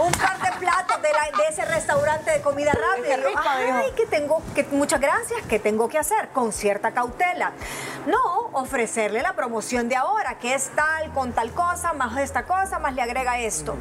un, 0.00 0.06
un 0.06 0.12
par 0.12 0.38
de 0.40 0.58
platos 0.58 1.00
de, 1.02 1.08
la- 1.12 1.36
de 1.36 1.48
ese 1.50 1.64
restaurante 1.66 2.30
de 2.32 2.40
comida 2.40 2.72
rápida. 2.72 3.16
qué 3.16 3.16
rico, 3.28 3.40
Ay, 3.44 3.92
que 3.96 4.06
tengo, 4.06 4.42
que 4.54 4.64
muchas 4.72 5.00
gracias, 5.00 5.40
que 5.48 5.58
tengo 5.58 5.88
que 5.88 5.98
hacer 5.98 6.28
con 6.30 6.52
cierta 6.52 6.90
cautela. 6.92 7.52
No, 8.06 8.50
ofrecerle 8.52 9.22
la 9.22 9.34
promoción 9.34 9.88
de 9.88 9.96
ahora, 9.96 10.38
que 10.38 10.54
es 10.54 10.70
tal 10.74 11.10
con 11.12 11.32
tal 11.32 11.52
cosa, 11.52 11.92
más 11.92 12.18
esta 12.18 12.44
cosa, 12.44 12.78
más 12.80 12.94
le 12.94 13.02
agrega 13.02 13.38
esto. 13.38 13.76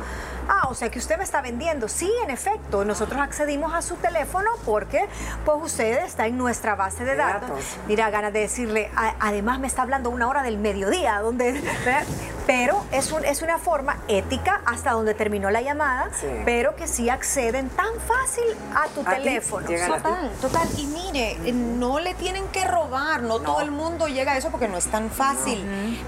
Ah, 0.53 0.67
o 0.69 0.73
sea 0.73 0.89
que 0.91 0.99
usted 0.99 1.17
me 1.17 1.23
está 1.23 1.41
vendiendo. 1.41 1.87
Sí, 1.87 2.11
en 2.25 2.29
efecto, 2.29 2.83
nosotros 2.83 3.21
accedimos 3.21 3.73
a 3.73 3.81
su 3.81 3.95
teléfono 3.95 4.49
porque 4.65 5.07
pues 5.45 5.57
usted 5.63 6.03
está 6.03 6.27
en 6.27 6.37
nuestra 6.37 6.75
base 6.75 7.05
de 7.05 7.15
datos. 7.15 7.49
datos. 7.49 7.65
Mira, 7.87 8.09
ganas 8.09 8.33
de 8.33 8.39
decirle, 8.41 8.91
"A- 8.95 9.15
además 9.21 9.59
me 9.59 9.67
está 9.67 9.83
hablando 9.83 10.09
una 10.09 10.27
hora 10.27 10.43
del 10.43 10.57
mediodía, 10.57 11.19
donde, 11.21 11.53
¿verdad? 11.53 12.03
pero 12.47 12.83
es, 12.91 13.11
un- 13.13 13.23
es 13.23 13.41
una 13.43 13.59
forma 13.59 13.95
ética 14.09 14.59
hasta 14.65 14.91
donde 14.91 15.13
terminó 15.13 15.49
la 15.51 15.61
llamada, 15.61 16.09
Sí. 16.19 16.27
pero 16.43 16.75
que 16.75 16.85
sí 16.87 17.09
acceden 17.09 17.69
tan 17.69 17.93
fácil 18.05 18.43
a 18.75 18.87
tu 18.89 19.01
A 19.07 19.15
teléfono. 19.15 19.67
Total, 19.67 20.31
total. 20.41 20.67
Y 20.77 20.85
mire, 20.87 21.37
eh, 21.45 21.53
no 21.53 21.99
le 21.99 22.13
tienen 22.15 22.45
que 22.49 22.65
robar, 22.65 23.21
no, 23.21 23.39
todo 23.39 23.61
el 23.61 23.71
mundo 23.71 24.07
llega 24.07 24.33
a 24.33 24.37
eso 24.37 24.49
porque 24.49 24.67
no 24.67 24.77
es 24.77 24.87
tan 24.87 25.09
fácil, 25.11 25.63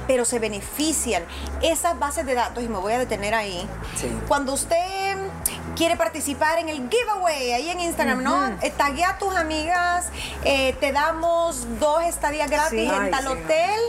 pero 0.05 0.25
se 0.25 0.39
benefician. 0.39 1.23
Esas 1.61 1.97
bases 1.97 2.25
de 2.25 2.33
datos, 2.33 2.61
y 2.61 2.67
me 2.67 2.77
voy 2.79 2.91
a 2.93 2.99
detener 2.99 3.33
ahí, 3.35 3.65
Sí. 3.95 4.11
Cuando 4.33 4.53
usted 4.53 5.15
quiere 5.75 5.95
participar 5.95 6.57
en 6.57 6.67
el 6.67 6.89
giveaway 6.89 7.51
ahí 7.51 7.69
en 7.69 7.79
Instagram, 7.81 8.23
¿no? 8.23 8.47
Eh, 8.63 8.73
taguea 8.75 9.11
a 9.11 9.17
tus 9.19 9.35
amigas, 9.35 10.07
eh, 10.43 10.73
te 10.79 10.91
damos 10.91 11.67
dos 11.79 12.01
estadías 12.01 12.49
gratis 12.49 12.79
Sí. 12.79 12.85
en 12.87 12.99
Ay, 13.03 13.11
tal 13.11 13.25
sí, 13.25 13.27
hotel, 13.27 13.79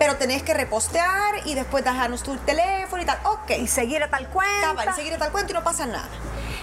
pero 0.00 0.16
tenés 0.16 0.42
que 0.42 0.54
repostear 0.54 1.34
y 1.44 1.54
después 1.54 1.84
dejarnos 1.84 2.24
tu 2.24 2.36
teléfono 2.38 3.00
y 3.00 3.06
tal. 3.06 3.20
Ok, 3.22 3.50
Y 3.60 3.68
seguir 3.68 4.02
a 4.02 4.10
tal 4.10 4.26
cuenta. 4.26 4.74
Cabal, 4.74 4.92
seguir 4.96 5.16
tal 5.18 5.30
cuento 5.30 5.52
y 5.52 5.54
no 5.54 5.62
pasa 5.62 5.86
nada. 5.86 6.08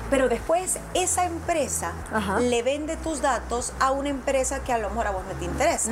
Pero 0.10 0.30
después 0.30 0.80
esa 0.94 1.26
empresa 1.26 1.94
Ajá. 2.12 2.40
le 2.40 2.64
vende 2.64 2.98
tus 2.98 3.22
datos 3.22 3.74
a 3.80 3.92
una 3.92 4.10
empresa 4.10 4.64
que 4.64 4.74
a 4.74 4.78
lo 4.78 4.90
mejor 4.90 5.08
a 5.08 5.12
vos 5.12 5.24
no 5.26 5.34
te 5.38 5.46
interesa. 5.46 5.92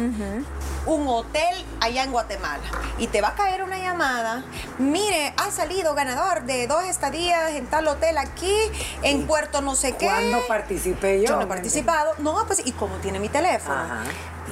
Un 0.86 1.08
hotel 1.08 1.66
allá 1.82 2.04
en 2.04 2.12
Guatemala. 2.12 2.64
Y 2.98 3.08
te 3.08 3.22
va 3.22 3.30
a 3.30 3.36
caer 3.36 3.64
una 3.64 3.78
llamada. 3.78 4.44
Mire, 4.78 5.34
ha 5.38 5.52
salido 5.52 5.94
ganador 5.94 6.44
de 6.44 6.68
dos 6.68 6.84
estadías 6.84 7.52
en 7.52 7.68
tal 7.68 7.88
hotel 7.88 8.18
aquí, 8.18 8.56
en 9.04 9.28
Puerto 9.28 9.62
no 9.62 9.76
sé 9.76 9.96
qué. 9.98 10.06
¿Cuándo 10.06 10.40
participé 10.48 11.20
yo? 11.20 11.28
Yo 11.28 11.36
no 11.36 11.42
he 11.44 11.48
participado. 11.48 12.14
No, 12.20 12.44
pues, 12.48 12.66
¿y 12.66 12.72
cómo 12.72 12.96
tiene 12.98 13.20
mi 13.20 13.30
teléfono? 13.30 13.76
Ajá. 13.76 14.04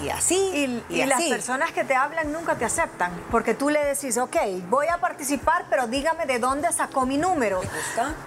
Y 0.03 0.09
así. 0.09 0.35
Y, 0.35 0.83
Y, 0.95 1.01
y 1.01 1.05
las 1.05 1.21
personas 1.23 1.71
que 1.71 1.83
te 1.83 1.95
hablan 1.95 2.31
nunca 2.31 2.55
te 2.55 2.65
aceptan, 2.65 3.11
porque 3.31 3.53
tú 3.53 3.69
le 3.69 3.83
decís, 3.83 4.17
ok, 4.17 4.35
voy 4.69 4.87
a 4.87 4.97
participar, 4.97 5.65
pero 5.69 5.87
dígame 5.87 6.25
de 6.25 6.39
dónde 6.39 6.71
sacó 6.71 7.05
mi 7.05 7.17
número. 7.17 7.61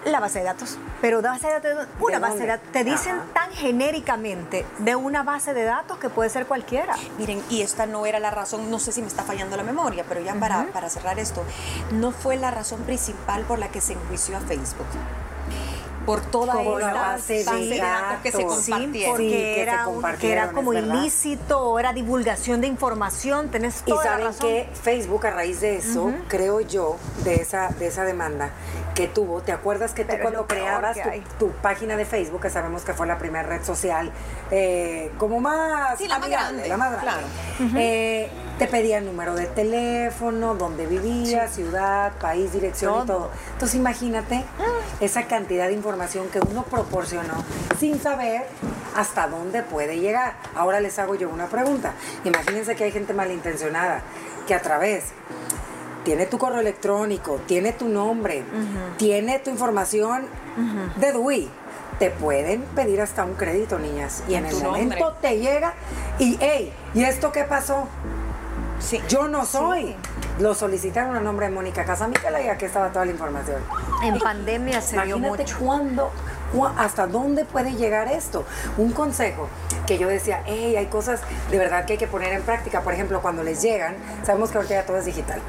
La 0.05 0.21
base 0.21 0.41
de 0.41 0.47
datos. 0.47 0.79
Pero 1.01 1.23
base 1.23 1.47
de 1.47 1.53
datos, 1.53 1.87
una 2.01 2.15
¿De 2.15 2.21
base 2.21 2.39
de 2.39 2.47
datos, 2.47 2.73
te 2.73 2.85
dicen 2.85 3.17
Ajá. 3.17 3.25
tan 3.35 3.53
genéricamente 3.53 4.67
de 4.79 4.97
una 4.97 5.23
base 5.23 5.55
de 5.55 5.65
datos 5.65 5.99
que 5.99 6.09
puede 6.09 6.31
ser 6.31 6.47
cualquiera. 6.47 6.97
Miren, 7.19 7.43
y 7.51 7.63
esta 7.63 7.87
no 7.87 8.07
era 8.07 8.19
la 8.19 8.31
razón, 8.31 8.71
no 8.71 8.79
sé 8.79 8.93
si 8.93 9.01
me 9.03 9.09
está 9.09 9.23
fallando 9.23 9.57
la 9.57 9.63
memoria, 9.63 10.05
pero 10.09 10.21
ya 10.21 10.35
para, 10.35 10.67
para 10.73 10.91
cerrar 10.91 11.19
esto, 11.19 11.45
no 11.93 12.13
fue 12.13 12.37
la 12.37 12.51
razón 12.51 12.81
principal 12.83 13.43
por 13.43 13.59
la 13.59 13.69
que 13.69 13.81
se 13.81 13.93
enjuició 13.93 14.37
a 14.37 14.41
Facebook. 14.41 14.87
Por 16.09 16.23
toda 16.23 16.55
Como 16.55 16.79
la 16.79 16.89
esta 16.89 17.03
base 17.03 17.45
de 17.45 17.79
datos 17.79 18.23
que 18.23 18.33
se 18.33 18.43
compartieron. 18.43 19.11
porque 19.13 19.29
Sí, 19.29 19.31
que 19.31 19.55
se 20.19 20.33
era, 20.33 20.49
que 20.49 20.55
como 20.55 20.73
ilícito 20.73 21.61
o 21.61 21.79
era 21.79 21.93
divulgación 21.93 22.63
de 22.63 22.67
información, 22.67 23.51
tenés 23.51 23.83
Y 23.85 23.91
toda 23.91 24.05
la 24.05 24.11
saben 24.13 24.25
razón. 24.29 24.49
que 24.49 24.69
Facebook 24.83 25.27
a 25.27 25.31
raíz 25.33 25.61
de 25.61 25.77
eso, 25.77 26.11
creo 26.29 26.63
yo, 26.63 26.97
de 27.25 27.35
esa, 27.35 27.69
de 27.79 27.89
esa 27.89 28.05
demanda 28.05 28.53
que 28.95 29.07
tuvo, 29.07 29.43
¿te 29.43 29.53
acuerdas 29.53 29.93
que 29.93 30.05
tú 30.05 30.13
Pero 30.13 30.23
cuando 30.23 30.47
creabas 30.47 30.97
tu, 31.39 31.51
página 31.51 31.95
de 31.99 32.07
Facebook, 32.07 32.41
que 32.41 32.49
sabemos 32.49 32.85
que 32.85 32.95
fue 32.95 33.07
la 33.07 33.19
primera 33.19 33.47
red 33.47 33.63
social, 33.63 34.11
eh, 34.51 35.13
como 35.19 35.41
más 35.41 35.99
Sí, 35.99 36.09
la 36.09 36.15
más 36.19 36.25
amigable, 36.25 36.67
grande, 36.67 36.69
la 36.71 36.77
más 36.79 36.91
grande, 36.93 37.03
claro. 37.05 37.27
eh, 37.77 38.31
te 38.59 38.67
pedían 38.67 39.07
número 39.07 39.35
de 39.35 39.47
teléfono, 39.47 40.55
dónde 40.55 40.87
vivías, 40.87 41.55
ciudad, 41.55 42.13
país, 42.21 42.53
dirección 42.53 42.91
y 42.91 43.07
Todo. 43.07 43.17
todo. 43.19 43.31
Entonces 43.53 43.77
imagínate 43.77 44.45
esa 45.01 45.27
cantidad 45.27 45.69
de 45.69 45.75
información 45.75 46.29
que 46.29 46.41
uno 46.41 46.65
proporcionó 46.65 47.45
sin 47.79 48.01
saber 48.01 48.47
hasta 48.97 49.29
dónde 49.29 49.63
puede 49.63 50.01
llegar. 50.01 50.35
Ahora 50.57 50.81
les 50.81 50.99
hago 50.99 51.15
yo 51.15 51.29
una 51.31 51.47
pregunta. 51.47 51.93
Imagínense 52.25 52.75
que 52.75 52.85
hay 52.85 52.91
gente 52.91 53.15
malintencionada 53.15 54.03
que 54.47 54.55
a 54.55 54.61
través 54.63 55.05
tiene 56.05 56.27
tu 56.27 56.39
correo 56.39 56.61
electrónico, 56.61 57.41
tiene 57.47 57.73
tu 57.73 57.89
nombre, 57.89 58.43
tiene 58.97 59.39
tu 59.39 59.51
información 59.51 60.27
de 60.97 61.13
DUI. 61.13 61.49
Te 61.99 62.11
pueden 62.11 62.63
pedir 62.77 63.01
hasta 63.01 63.25
un 63.25 63.35
crédito, 63.35 63.79
niñas. 63.79 64.23
Y 64.29 64.35
en 64.35 64.47
el 64.47 64.55
momento 64.57 64.99
nombre. 64.99 65.19
te 65.21 65.39
llega 65.39 65.75
y, 66.21 66.37
hey, 66.41 66.73
¿y 66.95 67.03
esto 67.03 67.33
qué 67.33 67.43
pasó? 67.43 67.89
Sí. 68.79 69.01
Yo 69.09 69.29
no 69.29 69.45
soy. 69.45 69.97
Lo 70.39 70.55
solicitaron 70.55 71.17
a 71.17 71.21
nombre 71.21 71.47
de 71.47 71.53
Mónica 71.53 71.85
Casamícala 71.85 72.41
y 72.41 72.49
aquí 72.49 72.65
estaba 72.65 72.91
toda 72.91 73.05
la 73.05 73.11
información. 73.11 73.61
En 74.05 74.19
pandemia 74.19 74.81
se 74.81 74.95
dio 75.03 75.17
Imagínate 75.17 75.43
mucho. 75.43 75.59
cuándo, 75.59 76.11
hasta 76.77 77.09
dónde 77.09 77.45
puede 77.45 77.73
llegar 77.75 78.07
esto. 78.07 78.45
Un 78.77 78.93
consejo 78.93 79.49
que 79.87 79.99
yo 79.99 80.07
decía, 80.07 80.43
hey, 80.47 80.77
hay 80.77 80.87
cosas 80.87 81.21
de 81.51 81.59
verdad 81.59 81.87
que 81.87 81.95
hay 81.95 81.99
que 81.99 82.07
poner 82.07 82.33
en 82.33 82.43
práctica. 82.43 82.83
Por 82.83 82.93
ejemplo, 82.93 83.21
cuando 83.21 83.43
les 83.43 83.61
llegan, 83.63 83.97
sabemos 84.23 84.51
que 84.51 84.59
ahorita 84.59 84.75
ya 84.75 84.87
todo 84.87 84.99
es 84.99 85.07
digital, 85.07 85.41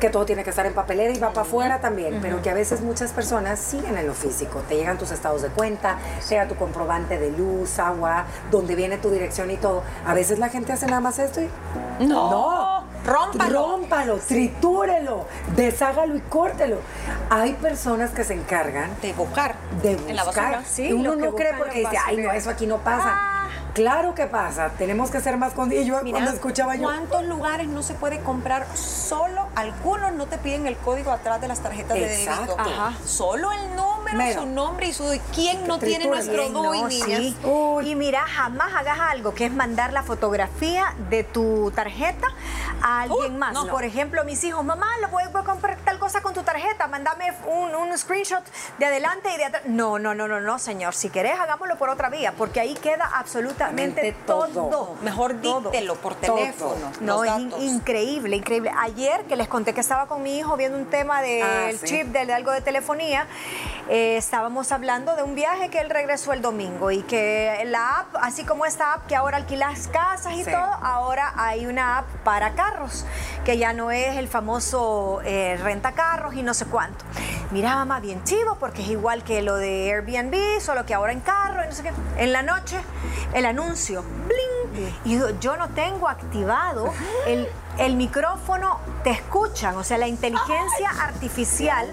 que 0.00 0.10
todo 0.10 0.26
tiene 0.26 0.44
que 0.44 0.50
estar 0.50 0.66
en 0.66 0.74
papelera 0.74 1.14
y 1.14 1.18
va 1.18 1.28
para 1.30 1.42
afuera 1.46 1.80
también, 1.80 2.18
pero 2.20 2.42
que 2.42 2.50
a 2.50 2.54
veces 2.54 2.82
muchas 2.82 3.12
personas 3.12 3.58
siguen 3.58 3.96
en 3.96 4.06
lo 4.06 4.12
físico. 4.12 4.60
Te 4.68 4.76
llegan 4.76 4.98
tus 4.98 5.12
estados 5.12 5.40
de 5.40 5.48
cuenta, 5.48 5.96
te 6.20 6.34
llega 6.34 6.46
tu 6.46 6.56
comprobante 6.56 7.18
de 7.18 7.30
luz, 7.30 7.78
agua, 7.78 8.26
donde 8.50 8.74
viene 8.74 8.98
tu 8.98 9.10
dirección 9.10 9.50
y 9.50 9.56
todo. 9.56 9.82
A 10.06 10.12
veces 10.12 10.38
la 10.38 10.50
gente 10.50 10.72
hace 10.74 10.84
nada 10.86 11.00
más 11.00 11.18
esto 11.18 11.40
y 11.40 11.48
No. 12.06 12.65
Rómpalo. 13.06 13.62
Rómpalo, 13.68 14.16
tritúrelo, 14.18 15.26
deshágalo 15.54 16.16
y 16.16 16.20
córtelo. 16.20 16.78
Hay 17.30 17.52
personas 17.54 18.10
que 18.10 18.24
se 18.24 18.34
encargan 18.34 18.90
De 19.00 19.12
buscar. 19.12 19.54
de 19.82 19.92
En 19.92 20.16
la 20.16 20.24
buscar. 20.24 20.44
basura. 20.56 20.68
Sí, 20.68 20.88
y 20.88 20.92
uno 20.92 21.14
no 21.16 21.34
cree 21.34 21.54
porque 21.54 21.78
dice, 21.80 21.96
ay, 21.96 22.16
no, 22.16 22.22
basureros". 22.24 22.34
eso 22.36 22.50
aquí 22.50 22.66
no 22.66 22.78
pasa. 22.78 23.12
Ah. 23.14 23.32
Claro 23.74 24.14
que 24.14 24.26
pasa. 24.26 24.70
Tenemos 24.78 25.10
que 25.10 25.20
ser 25.20 25.36
más 25.36 25.52
conscientes. 25.52 25.86
Yo 25.86 26.00
Mira, 26.02 26.16
cuando 26.16 26.30
escuchaba 26.32 26.76
yo. 26.76 26.84
¿Cuántos 26.84 27.24
lugares 27.26 27.68
no 27.68 27.82
se 27.82 27.92
puede 27.92 28.20
comprar? 28.20 28.66
Solo 28.74 29.48
algunos 29.54 30.12
no 30.14 30.24
te 30.26 30.38
piden 30.38 30.66
el 30.66 30.76
código 30.78 31.10
atrás 31.10 31.42
de 31.42 31.48
las 31.48 31.60
tarjetas 31.60 31.94
de 31.94 32.08
débito. 32.08 32.56
Ajá. 32.58 32.94
Solo 33.04 33.52
el 33.52 33.76
número, 33.76 33.95
Mero. 34.14 34.40
su 34.42 34.46
nombre 34.46 34.88
y 34.88 34.92
su. 34.92 35.04
¿Quién 35.34 35.66
no 35.66 35.78
tiene 35.78 36.06
nuestro 36.06 36.48
DUI, 36.48 36.80
no, 36.82 36.88
niñas? 36.88 37.06
sí. 37.20 37.36
Y 37.84 37.94
mira, 37.94 38.22
jamás 38.26 38.74
hagas 38.74 38.98
algo 39.00 39.34
que 39.34 39.46
es 39.46 39.52
mandar 39.52 39.92
la 39.92 40.02
fotografía 40.02 40.94
de 41.10 41.24
tu 41.24 41.70
tarjeta 41.74 42.26
a 42.82 43.02
alguien 43.02 43.38
más. 43.38 43.52
no. 43.54 43.66
Por 43.68 43.84
ejemplo, 43.84 44.24
mis 44.24 44.42
hijos, 44.44 44.64
mamá, 44.64 44.86
lo 45.00 45.08
voy, 45.08 45.24
voy 45.32 45.42
a 45.42 45.44
comprar 45.44 45.78
tal 45.84 45.98
cosa 45.98 46.20
con 46.22 46.34
tu 46.34 46.42
tarjeta, 46.42 46.86
mándame 46.88 47.32
un, 47.46 47.74
un 47.74 47.96
screenshot 47.98 48.42
de 48.78 48.86
adelante 48.86 49.28
y 49.34 49.36
de 49.38 49.44
atrás. 49.46 49.62
No, 49.66 49.98
no, 49.98 50.14
no, 50.14 50.28
no, 50.28 50.40
no, 50.40 50.58
señor. 50.58 50.94
Si 50.94 51.08
querés, 51.10 51.38
hagámoslo 51.38 51.76
por 51.76 51.88
otra 51.88 52.08
vía, 52.10 52.32
porque 52.36 52.60
ahí 52.60 52.74
queda 52.74 53.10
absolutamente 53.14 54.12
todo. 54.26 54.48
todo. 54.48 54.94
Mejor 55.02 55.40
díctelo 55.40 55.94
por 55.96 56.14
Todo. 56.14 56.36
teléfono. 56.36 56.92
No, 57.00 57.24
es 57.24 57.32
in- 57.38 57.52
increíble, 57.60 58.36
increíble. 58.36 58.70
Ayer 58.78 59.24
que 59.24 59.36
les 59.36 59.48
conté 59.48 59.72
que 59.74 59.80
estaba 59.80 60.06
con 60.06 60.22
mi 60.22 60.38
hijo 60.38 60.56
viendo 60.56 60.76
un 60.78 60.86
tema 60.86 61.22
del 61.22 61.42
Ah, 61.42 61.70
sí. 61.78 61.86
chip, 61.86 62.06
de, 62.08 62.26
de 62.26 62.34
algo 62.34 62.50
de 62.52 62.60
telefonía, 62.60 63.26
eh, 63.88 63.95
estábamos 64.16 64.72
hablando 64.72 65.16
de 65.16 65.22
un 65.22 65.34
viaje 65.34 65.68
que 65.70 65.80
él 65.80 65.90
regresó 65.90 66.32
el 66.32 66.42
domingo 66.42 66.90
y 66.90 67.02
que 67.02 67.62
la 67.66 68.00
app, 68.00 68.16
así 68.20 68.44
como 68.44 68.66
esta 68.66 68.92
app 68.94 69.06
que 69.06 69.16
ahora 69.16 69.36
alquilas 69.38 69.88
casas 69.88 70.32
y 70.34 70.44
Sí. 70.44 70.50
todo, 70.50 70.62
ahora 70.82 71.32
hay 71.36 71.66
una 71.66 71.98
app 71.98 72.06
para 72.24 72.52
carros, 72.54 73.04
que 73.44 73.58
ya 73.58 73.72
no 73.72 73.90
es 73.90 74.16
el 74.16 74.28
famoso 74.28 75.20
eh, 75.24 75.58
renta 75.62 75.92
carros 75.92 76.34
y 76.34 76.42
no 76.42 76.52
sé 76.54 76.66
cuánto. 76.66 77.04
Mira, 77.50 77.74
mamá, 77.76 78.00
bien 78.00 78.22
chivo, 78.24 78.56
porque 78.58 78.82
es 78.82 78.88
igual 78.88 79.22
que 79.24 79.40
lo 79.42 79.54
de 79.56 79.92
Airbnb, 79.92 80.60
solo 80.60 80.84
que 80.84 80.94
ahora 80.94 81.12
en 81.12 81.20
carro 81.20 81.62
y 81.64 81.66
no 81.68 81.72
sé 81.72 81.82
qué. 81.82 81.92
En 82.18 82.32
la 82.32 82.42
noche, 82.42 82.78
el 83.34 83.46
anuncio, 83.46 84.02
bling. 84.26 84.94
Y 85.04 85.18
yo, 85.18 85.30
yo 85.40 85.56
no 85.56 85.68
tengo 85.70 86.08
activado 86.08 86.92
el, 87.26 87.48
el 87.78 87.94
micrófono, 87.96 88.78
te 89.04 89.10
escuchan, 89.10 89.76
o 89.76 89.84
sea, 89.84 89.98
la 89.98 90.08
inteligencia 90.08 90.90
artificial 91.02 91.86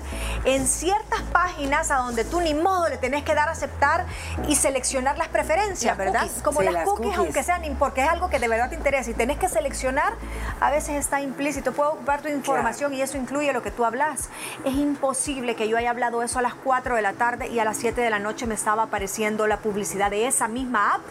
en 0.46 0.65
ciertas 0.67 1.22
páginas 1.32 1.91
a 1.91 1.98
donde 1.98 2.24
tú 2.26 2.41
ni 2.41 2.54
modo 2.54 2.89
le 2.89 2.98
tenés 2.98 3.24
que 3.24 3.36
dar 3.36 3.50
a 3.50 3.52
aceptar 3.52 4.06
y 4.48 4.56
seleccionar 4.56 5.17
las 5.17 5.28
preferencias, 5.28 5.86
Las 5.96 5.98
¿verdad? 5.98 6.22
cookies. 6.22 6.41
Como 6.43 6.60
Sí, 6.60 6.65
las, 6.65 6.74
las 6.74 6.84
cookies, 6.86 7.06
cookies. 7.06 7.17
aunque 7.19 7.43
sean, 7.43 7.62
porque 7.78 8.02
es 8.04 8.10
algo 8.10 8.30
que 8.30 8.39
de 8.39 8.48
verdad 8.48 8.69
te 8.69 8.76
interesa 8.76 9.10
y 9.12 9.13
tenés 9.13 9.38
que 9.38 9.50
seleccionar, 9.50 10.13
a 10.60 10.72
veces 10.72 10.96
está 10.96 11.22
implícito. 11.22 11.74
Puedo 11.74 11.91
ocupar 11.93 12.22
tu 12.22 12.30
información 12.30 12.93
y 12.93 13.02
eso 13.02 13.17
incluye 13.17 13.52
lo 13.54 13.62
que 13.62 13.72
tú 13.72 13.86
hablas. 13.86 14.30
Es 14.65 14.74
imposible 14.74 15.56
que 15.56 15.67
yo 15.67 15.78
haya 15.78 15.89
hablado 15.89 16.24
eso 16.24 16.39
a 16.39 16.41
las 16.41 16.56
4 16.56 16.96
de 16.96 17.02
la 17.02 17.13
tarde 17.13 17.48
y 17.48 17.60
a 17.60 17.65
las 17.65 17.78
7 17.78 18.00
de 18.02 18.10
la 18.10 18.19
noche 18.19 18.48
me 18.48 18.56
estaba 18.56 18.84
apareciendo 18.84 19.48
la 19.48 19.58
publicidad 19.58 20.10
de 20.10 20.28
esa 20.28 20.48
misma 20.48 20.96
app 20.96 21.02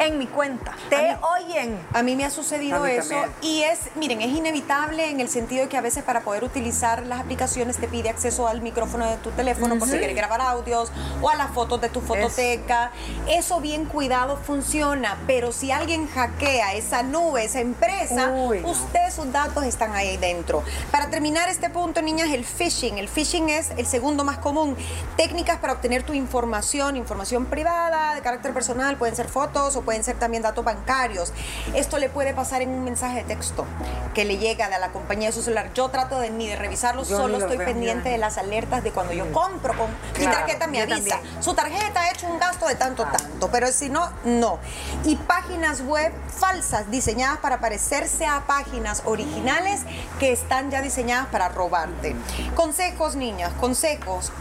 en 0.00 0.18
mi 0.18 0.26
cuenta. 0.26 0.72
Te 0.90 1.16
oyen. 1.38 1.78
A 1.94 2.02
mí 2.02 2.14
me 2.16 2.24
ha 2.24 2.30
sucedido 2.30 2.84
eso 2.86 3.10
también. 3.14 3.32
y 3.42 3.62
es, 3.62 3.80
miren, 3.96 4.17
es 4.20 4.28
inevitable 4.28 5.10
en 5.10 5.20
el 5.20 5.28
sentido 5.28 5.62
de 5.62 5.68
que 5.68 5.76
a 5.76 5.80
veces 5.80 6.02
para 6.02 6.22
poder 6.22 6.44
utilizar 6.44 7.06
las 7.06 7.20
aplicaciones 7.20 7.76
te 7.78 7.88
pide 7.88 8.08
acceso 8.08 8.48
al 8.48 8.60
micrófono 8.60 9.08
de 9.08 9.16
tu 9.18 9.30
teléfono 9.30 9.78
por 9.78 9.88
si 9.88 9.98
quieres 9.98 10.16
grabar 10.16 10.40
audios 10.40 10.90
o 11.20 11.28
a 11.28 11.36
las 11.36 11.50
fotos 11.50 11.80
de 11.80 11.88
tu 11.88 12.00
fototeca. 12.00 12.90
Eso 13.28 13.60
bien 13.60 13.84
cuidado 13.84 14.36
funciona, 14.36 15.18
pero 15.26 15.52
si 15.52 15.72
alguien 15.72 16.06
hackea 16.08 16.74
esa 16.74 17.02
nube, 17.02 17.44
esa 17.44 17.60
empresa, 17.60 18.30
Uy, 18.30 18.60
no. 18.60 18.68
usted, 18.68 19.10
sus 19.10 19.30
datos 19.32 19.64
están 19.64 19.94
ahí 19.94 20.16
dentro. 20.16 20.62
Para 20.90 21.10
terminar 21.10 21.48
este 21.48 21.70
punto, 21.70 22.02
niñas, 22.02 22.30
el 22.30 22.44
phishing. 22.44 22.98
El 22.98 23.08
phishing 23.08 23.48
es 23.48 23.70
el 23.76 23.86
segundo 23.86 24.24
más 24.24 24.38
común. 24.38 24.76
Técnicas 25.16 25.58
para 25.58 25.74
obtener 25.74 26.02
tu 26.02 26.12
información, 26.12 26.96
información 26.96 27.46
privada, 27.46 28.14
de 28.14 28.20
carácter 28.20 28.52
personal, 28.52 28.96
pueden 28.96 29.16
ser 29.16 29.28
fotos 29.28 29.76
o 29.76 29.82
pueden 29.82 30.04
ser 30.04 30.16
también 30.18 30.42
datos 30.42 30.64
bancarios. 30.64 31.32
Esto 31.74 31.98
le 31.98 32.08
puede 32.08 32.34
pasar 32.34 32.62
en 32.62 32.70
un 32.70 32.84
mensaje 32.84 33.18
de 33.18 33.24
texto 33.24 33.66
que 34.14 34.24
le 34.24 34.38
llega 34.38 34.68
de 34.68 34.78
la 34.78 34.90
compañía 34.90 35.28
de 35.28 35.32
su 35.32 35.42
celular. 35.42 35.70
Yo 35.74 35.88
trato 35.88 36.18
de 36.18 36.30
ni 36.30 36.48
de 36.48 36.56
revisarlos, 36.56 37.08
Yo 37.08 37.16
ni 37.16 37.22
solo 37.22 37.38
estoy 37.38 37.58
pendiente 37.58 38.08
de 38.08 38.18
las 38.18 38.38
alertas 38.38 38.82
de 38.82 38.92
cuando 38.92 39.12
yo 39.12 39.30
compro 39.32 39.76
con 39.76 39.90
mi 40.18 40.24
tarjeta 40.24 40.66
me 40.66 40.82
avisa. 40.82 41.16
también. 41.16 41.42
Su 41.42 41.54
tarjeta 41.54 42.00
ha 42.00 42.10
hecho 42.10 42.26
un 42.26 42.38
gasto 42.38 42.66
de 42.66 42.74
tanto, 42.74 43.04
tanto, 43.04 43.50
pero 43.50 43.68
si 43.68 43.88
no, 43.88 44.10
no. 44.24 44.58
Y 45.04 45.16
páginas 45.16 45.82
web 45.82 46.12
falsas 46.28 46.90
diseñadas 46.90 47.38
para 47.38 47.60
parecerse 47.60 48.26
a 48.26 48.46
páginas 48.46 49.02
originales 49.04 49.82
que 50.18 50.32
están 50.32 50.70
ya 50.70 50.82
diseñadas 50.82 51.26
para 51.28 51.48
robarte. 51.48 52.14
Consejos, 52.54 53.16
niñas, 53.16 53.52
consejos. 53.60 54.32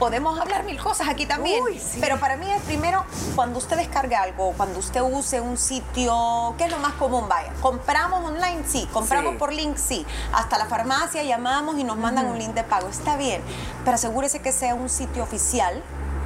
Podemos 0.00 0.40
hablar 0.40 0.64
mil 0.64 0.82
cosas 0.82 1.08
aquí 1.08 1.26
también, 1.26 1.62
Uy, 1.62 1.78
sí. 1.78 1.98
pero 2.00 2.18
para 2.18 2.38
mí 2.38 2.50
es 2.50 2.62
primero 2.62 3.04
cuando 3.36 3.58
usted 3.58 3.76
descargue 3.76 4.16
algo, 4.16 4.54
cuando 4.56 4.78
usted 4.78 5.02
use 5.02 5.42
un 5.42 5.58
sitio, 5.58 6.54
¿qué 6.56 6.64
es 6.64 6.70
lo 6.70 6.78
más 6.78 6.94
común? 6.94 7.28
Vaya, 7.28 7.52
compramos 7.60 8.24
online, 8.24 8.62
sí, 8.66 8.88
compramos 8.94 9.32
Sí. 9.34 9.38
por 9.38 9.52
link, 9.52 9.76
sí, 9.76 10.06
hasta 10.32 10.56
la 10.56 10.64
farmacia 10.64 11.22
llamamos 11.22 11.76
y 11.78 11.84
nos 11.84 11.98
mandan 11.98 12.26
un 12.26 12.38
link 12.38 12.54
de 12.54 12.64
pago, 12.64 12.88
está 12.88 13.18
bien, 13.18 13.42
pero 13.84 13.96
asegúrese 13.96 14.40
que 14.40 14.52
sea 14.52 14.74
un 14.74 14.88
sitio 14.88 15.22
oficial 15.22 15.82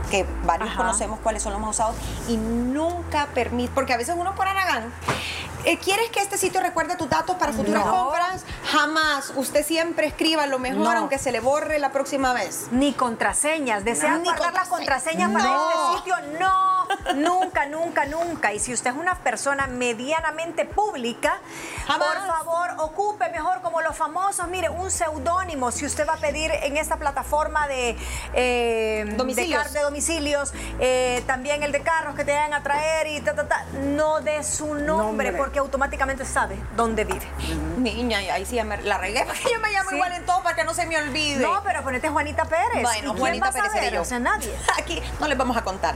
que 0.08 0.24
varios 0.46 0.68
Ajá. 0.68 0.78
conocemos 0.78 1.18
cuáles 1.20 1.42
son 1.42 1.52
los 1.52 1.60
más 1.60 1.70
usados 1.70 1.96
y 2.28 2.36
nunca 2.36 3.26
permite, 3.34 3.72
porque 3.74 3.92
a 3.92 3.96
veces 3.96 4.14
uno 4.16 4.36
por 4.36 4.46
Aragán, 4.46 4.92
¿quieres 5.82 6.10
que 6.10 6.20
este 6.20 6.38
sitio 6.38 6.60
recuerde 6.60 6.96
tus 6.96 7.08
datos 7.08 7.36
para 7.36 7.52
futuras 7.52 7.84
No. 7.86 7.92
compras? 8.04 8.44
Jamás, 8.70 9.32
usted 9.36 9.64
siempre 9.64 10.06
escriba 10.06 10.46
lo 10.46 10.58
mejor 10.58 10.78
No. 10.94 10.98
aunque 10.98 11.18
se 11.18 11.32
le 11.32 11.40
borre 11.40 11.78
la 11.78 11.90
próxima 11.92 12.32
vez. 12.32 12.68
Ni 12.70 12.92
contraseñas. 12.92 13.84
¿Desean 13.84 14.22
Ni 14.22 14.28
guardar 14.28 14.52
las 14.54 14.68
contrase- 14.68 14.70
contraseñas 14.70 15.30
para 15.32 15.44
No. 15.44 15.70
este 15.70 15.98
sitio? 15.98 16.14
No. 16.40 16.74
nunca, 17.14 17.66
nunca, 17.66 18.04
nunca. 18.04 18.52
Y 18.52 18.58
si 18.60 18.72
usted 18.72 18.90
es 18.90 18.96
una 18.96 19.14
persona 19.20 19.66
medianamente 19.66 20.64
pública, 20.66 21.38
Jamás. 21.86 22.08
por 22.08 22.26
favor, 22.26 22.70
ocupe 22.78 23.28
mejor 23.30 23.62
como 23.62 23.80
los 23.80 23.96
famosos. 23.96 24.46
Mire, 24.48 24.68
un 24.68 24.90
seudónimo, 24.90 25.70
si 25.70 25.86
usted 25.86 26.06
va 26.06 26.14
a 26.14 26.18
pedir 26.18 26.50
en 26.62 26.76
esta 26.76 26.96
plataforma 26.98 27.66
de, 27.68 27.96
eh, 28.34 29.04
Domicilios. 29.16 29.58
de, 29.58 29.64
car- 29.64 29.72
de 29.72 29.80
domicilios, 29.80 30.52
eh, 30.78 31.22
también 31.26 31.62
el 31.62 31.72
de 31.72 31.80
carros 31.82 32.14
que 32.14 32.24
te 32.24 32.32
vayan 32.32 32.52
a 32.54 32.62
traer 32.62 33.06
y 33.06 33.20
ta, 33.22 33.34
ta, 33.34 33.48
ta, 33.48 33.64
no 33.72 34.20
de 34.20 34.42
su 34.44 34.66
nombre, 34.74 34.86
Nombre. 34.86 35.32
porque 35.32 35.53
automáticamente 35.58 36.24
sabe 36.24 36.56
dónde 36.76 37.04
vive. 37.04 37.26
Niña, 37.78 38.22
y 38.22 38.28
ahí 38.30 38.46
sí 38.46 38.56
ya 38.56 38.64
me 38.64 38.80
la 38.82 38.98
regué 38.98 39.24
porque 39.26 39.42
yo 39.52 39.60
me 39.60 39.70
llamo 39.70 39.90
Sí. 39.90 39.96
igual 39.96 40.12
en 40.12 40.24
todo 40.26 40.42
para 40.42 40.56
que 40.56 40.64
no 40.64 40.72
se 40.74 40.86
me 40.86 40.96
olvide. 40.96 41.42
No, 41.44 41.62
pero 41.62 41.82
ponete 41.82 42.08
Juanita 42.08 42.44
Pérez. 42.46 42.82
Bueno, 42.82 42.98
¿Y 42.98 43.00
quién 43.02 43.16
Juanita 43.18 43.44
va 43.44 43.50
a 43.50 43.52
Pérez 43.52 43.72
saber? 43.72 43.92
yo. 43.94 44.02
O 44.02 44.04
sea, 44.04 44.18
nadie. 44.18 44.54
Aquí 44.78 45.02
no 45.20 45.28
les 45.28 45.36
vamos 45.38 45.56
a 45.56 45.62
contar. 45.62 45.94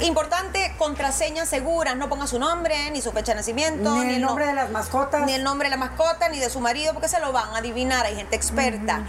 Importante, 0.00 0.74
contraseñas 0.78 1.48
seguras. 1.48 1.96
No 1.96 2.08
ponga 2.08 2.26
su 2.26 2.38
nombre, 2.38 2.90
ni 2.90 3.00
su 3.02 3.12
fecha 3.12 3.32
de 3.32 3.36
nacimiento, 3.36 3.94
Ni 3.96 4.14
el 4.14 4.20
no- 4.20 4.28
nombre 4.28 4.46
de 4.46 4.54
las 4.54 4.70
mascotas. 4.70 5.24
Ni 5.26 5.34
el 5.34 5.44
nombre 5.44 5.66
de 5.66 5.70
la 5.70 5.76
mascota, 5.76 6.28
ni 6.28 6.38
de 6.38 6.50
su 6.50 6.60
marido, 6.60 6.92
porque 6.92 7.08
se 7.08 7.20
lo 7.20 7.32
van 7.32 7.54
a 7.54 7.58
adivinar. 7.58 8.06
Hay 8.06 8.16
gente 8.16 8.36
experta. 8.36 9.02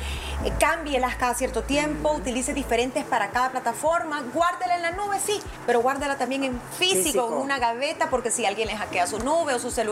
Eh, 0.43 0.53
cámbielas 0.59 1.15
cada 1.15 1.33
cierto 1.33 1.63
tiempo, 1.63 2.11
utilice 2.11 2.53
diferentes 2.53 3.03
para 3.05 3.29
cada 3.29 3.49
plataforma. 3.51 4.21
Guárdela 4.33 4.75
en 4.75 4.81
la 4.81 4.91
nube, 4.91 5.17
sí, 5.25 5.41
pero 5.65 5.81
guárdela 5.81 6.17
también 6.17 6.43
en 6.43 6.61
físico, 6.77 7.03
Físico. 7.03 7.27
en 7.29 7.33
una 7.39 7.59
gaveta, 7.59 8.09
porque 8.09 8.29
si 8.31 8.45
alguien 8.45 8.67
le 8.67 8.75
hackea 8.75 9.07
su 9.07 9.19
nube 9.19 9.53
o 9.53 9.59
su 9.59 9.71
celular, 9.71 9.82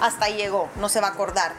hasta 0.00 0.26
ahí 0.26 0.36
llegó, 0.36 0.68
no 0.76 0.88
se 0.88 1.00
va 1.00 1.08
a 1.08 1.10
acordar. 1.10 1.52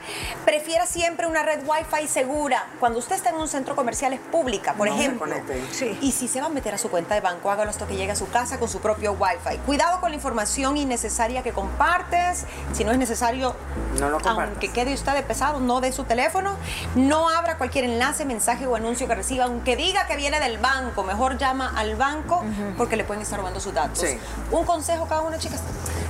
Prefiera 0.45 0.85
siempre 0.85 1.27
una 1.27 1.43
red 1.43 1.59
Wi-Fi 1.65 2.07
segura. 2.07 2.67
Cuando 2.79 2.99
usted 2.99 3.15
está 3.15 3.29
en 3.29 3.35
un 3.35 3.47
centro 3.47 3.75
comercial 3.75 4.13
es 4.13 4.19
pública, 4.19 4.73
por 4.73 4.87
No 4.87 4.95
ejemplo. 4.95 5.33
Sí. 5.71 5.97
Y 6.01 6.11
si 6.11 6.27
se 6.27 6.41
va 6.41 6.47
a 6.47 6.49
meter 6.49 6.73
a 6.73 6.77
su 6.77 6.89
cuenta 6.89 7.15
de 7.15 7.21
banco, 7.21 7.51
hágalo 7.51 7.69
hasta 7.69 7.85
que 7.85 7.95
llegue 7.95 8.11
a 8.11 8.15
su 8.15 8.29
casa 8.29 8.59
con 8.59 8.69
su 8.69 8.79
propio 8.79 9.13
Wi-Fi. 9.13 9.57
Cuidado 9.65 9.99
con 10.01 10.11
la 10.11 10.15
información 10.15 10.77
innecesaria 10.77 11.43
que 11.43 11.51
compartes. 11.51 12.45
Si 12.73 12.83
no 12.83 12.91
es 12.91 12.97
necesario, 12.97 13.55
No 13.99 14.09
lo 14.09 14.19
aunque 14.19 14.71
quede 14.71 14.93
usted 14.93 15.13
de 15.13 15.23
pesado, 15.23 15.59
no 15.59 15.81
de 15.81 15.91
su 15.91 16.03
teléfono. 16.03 16.57
No 16.95 17.29
abra 17.29 17.57
cualquier 17.57 17.85
enlace, 17.85 18.25
mensaje 18.25 18.67
o 18.67 18.75
anuncio 18.75 19.07
que 19.07 19.15
reciba, 19.15 19.45
aunque 19.45 19.75
diga 19.75 20.07
que 20.07 20.15
viene 20.15 20.39
del 20.39 20.57
banco. 20.57 21.03
Mejor 21.03 21.37
llama 21.37 21.73
al 21.75 21.95
banco 21.95 22.43
porque 22.77 22.95
le 22.95 23.03
pueden 23.03 23.23
estar 23.23 23.39
robando 23.39 23.59
sus 23.59 23.73
datos. 23.73 23.99
Sí. 23.99 24.17
Un 24.51 24.65
consejo 24.65 25.07
cada 25.07 25.21
una, 25.21 25.37
chicas. 25.37 25.61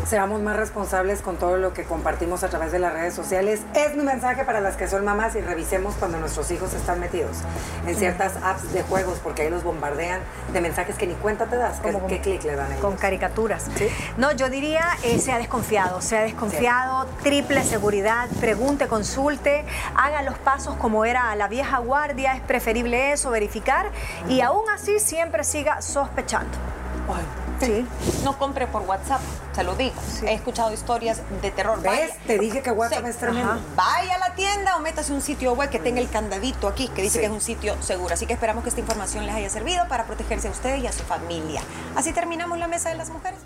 Seamos 0.09 0.41
más 0.41 0.55
responsables 0.55 1.21
con 1.21 1.37
todo 1.37 1.57
lo 1.57 1.71
que 1.71 1.83
compartimos 1.83 2.43
a 2.43 2.49
través 2.49 2.71
de 2.71 2.79
las 2.79 2.93
redes 2.93 3.13
sociales. 3.13 3.61
Es 3.75 3.95
mi 3.95 4.01
mensaje 4.01 4.43
para 4.43 4.59
las 4.59 4.75
que 4.75 4.87
son 4.87 5.05
mamás 5.05 5.35
y 5.35 5.41
revisemos 5.41 5.93
cuando 5.99 6.17
nuestros 6.19 6.49
hijos 6.49 6.73
están 6.73 6.99
metidos 6.99 7.37
en 7.85 7.95
ciertas 7.95 8.33
apps 8.41 8.73
de 8.73 8.81
juegos 8.81 9.19
porque 9.23 9.43
ahí 9.43 9.51
los 9.51 9.63
bombardean 9.63 10.19
de 10.51 10.61
mensajes 10.61 10.95
que 10.95 11.05
ni 11.05 11.13
cuenta 11.13 11.45
te 11.45 11.57
das. 11.57 11.79
¿Qué, 12.07 12.21
clic 12.21 12.43
le 12.43 12.55
dan 12.55 12.65
a 12.65 12.69
ellos? 12.69 12.81
Con 12.81 12.97
caricaturas. 12.97 13.67
Sí. 13.75 13.87
No, 14.17 14.31
yo 14.31 14.49
diría, 14.49 14.83
eh, 15.03 15.19
sea 15.19 15.37
desconfiado, 15.37 16.01
sea 16.01 16.21
desconfiado, 16.21 17.05
triple 17.21 17.63
seguridad, 17.63 18.29
pregunte, 18.39 18.87
consulte, 18.87 19.63
haga 19.95 20.23
los 20.23 20.39
pasos 20.39 20.73
como 20.77 21.05
era 21.05 21.35
la 21.35 21.47
vieja 21.47 21.77
guardia, 21.77 22.33
es 22.33 22.41
preferible 22.41 23.11
eso, 23.11 23.29
verificar, 23.29 23.91
y 24.27 24.41
aún 24.41 24.67
así 24.71 24.99
siempre 24.99 25.43
siga 25.43 25.83
sospechando. 25.83 26.57
Ay, 27.07 27.23
Sí. 27.59 27.85
No 28.23 28.37
compre 28.37 28.67
por 28.67 28.83
WhatsApp, 28.83 29.19
se 29.53 29.63
lo 29.63 29.75
digo. 29.75 29.95
He 30.23 30.33
escuchado 30.33 30.71
historias 30.71 31.21
de 31.41 31.51
terror. 31.51 31.81
¿Ves? 31.81 31.91
Vaya- 32.11 32.15
Te 32.27 32.37
dije 32.37 32.61
que 32.61 32.71
WhatsApp 32.71 33.03
Sí. 33.03 33.09
es 33.09 33.17
tremendo. 33.17 33.51
Ajá. 33.53 33.59
Vaya 33.75 34.15
a 34.15 34.17
la 34.19 34.35
tienda 34.35 34.75
o 34.77 34.79
métase 34.79 35.11
un 35.13 35.21
sitio 35.21 35.53
web 35.53 35.69
que 35.69 35.79
tenga 35.79 35.99
el 35.99 36.09
candadito 36.09 36.67
aquí, 36.67 36.87
que 36.89 37.01
dice 37.01 37.15
Sí. 37.15 37.19
que 37.19 37.25
es 37.25 37.31
un 37.31 37.41
sitio 37.41 37.75
seguro. 37.81 38.13
Así 38.13 38.25
que 38.25 38.33
esperamos 38.33 38.63
que 38.63 38.69
esta 38.69 38.81
información 38.81 39.25
les 39.25 39.35
haya 39.35 39.49
servido 39.49 39.87
para 39.87 40.05
protegerse 40.05 40.47
a 40.47 40.51
usted 40.51 40.77
y 40.77 40.87
a 40.87 40.91
su 40.91 41.03
familia. 41.03 41.61
Así 41.95 42.13
terminamos 42.13 42.57
la 42.59 42.67
mesa 42.67 42.89
de 42.89 42.95
las 42.95 43.09
mujeres. 43.09 43.39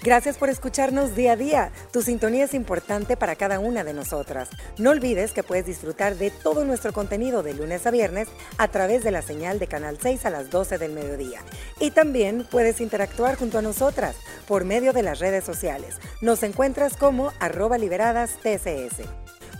Gracias 0.00 0.38
por 0.38 0.48
escucharnos 0.48 1.16
día 1.16 1.32
a 1.32 1.36
día. 1.36 1.72
Tu 1.92 2.02
sintonía 2.02 2.44
es 2.44 2.54
importante 2.54 3.16
para 3.16 3.34
cada 3.34 3.58
una 3.58 3.82
de 3.82 3.92
nosotras. 3.92 4.48
No 4.78 4.90
olvides 4.90 5.32
que 5.32 5.42
puedes 5.42 5.66
disfrutar 5.66 6.14
de 6.14 6.30
todo 6.30 6.64
nuestro 6.64 6.92
contenido 6.92 7.42
de 7.42 7.54
lunes 7.54 7.84
a 7.84 7.90
viernes 7.90 8.28
a 8.58 8.68
través 8.68 9.02
de 9.02 9.10
la 9.10 9.22
señal 9.22 9.58
de 9.58 9.66
Canal 9.66 9.98
6 10.00 10.24
a 10.24 10.30
las 10.30 10.50
12 10.50 10.78
del 10.78 10.92
mediodía. 10.92 11.40
Y 11.80 11.90
también 11.90 12.46
puedes 12.48 12.80
interactuar 12.80 13.36
junto 13.36 13.58
a 13.58 13.62
nosotras 13.62 14.14
por 14.46 14.64
medio 14.64 14.92
de 14.92 15.02
las 15.02 15.18
redes 15.18 15.42
sociales. 15.42 15.96
Nos 16.20 16.44
encuentras 16.44 16.96
como 16.96 17.32
arroba 17.40 17.76
liberadas 17.76 18.36
TCS. 18.40 19.02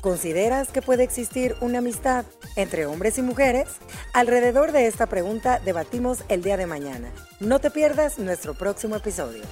¿Consideras 0.00 0.68
que 0.68 0.82
puede 0.82 1.02
existir 1.02 1.56
una 1.60 1.78
amistad 1.78 2.24
entre 2.54 2.86
hombres 2.86 3.18
y 3.18 3.22
mujeres? 3.22 3.68
Alrededor 4.12 4.70
de 4.70 4.86
esta 4.86 5.06
pregunta 5.06 5.60
debatimos 5.64 6.22
el 6.28 6.42
día 6.44 6.56
de 6.56 6.66
mañana. 6.66 7.10
No 7.40 7.58
te 7.58 7.72
pierdas 7.72 8.20
nuestro 8.20 8.54
próximo 8.54 8.94
episodio. 8.94 9.42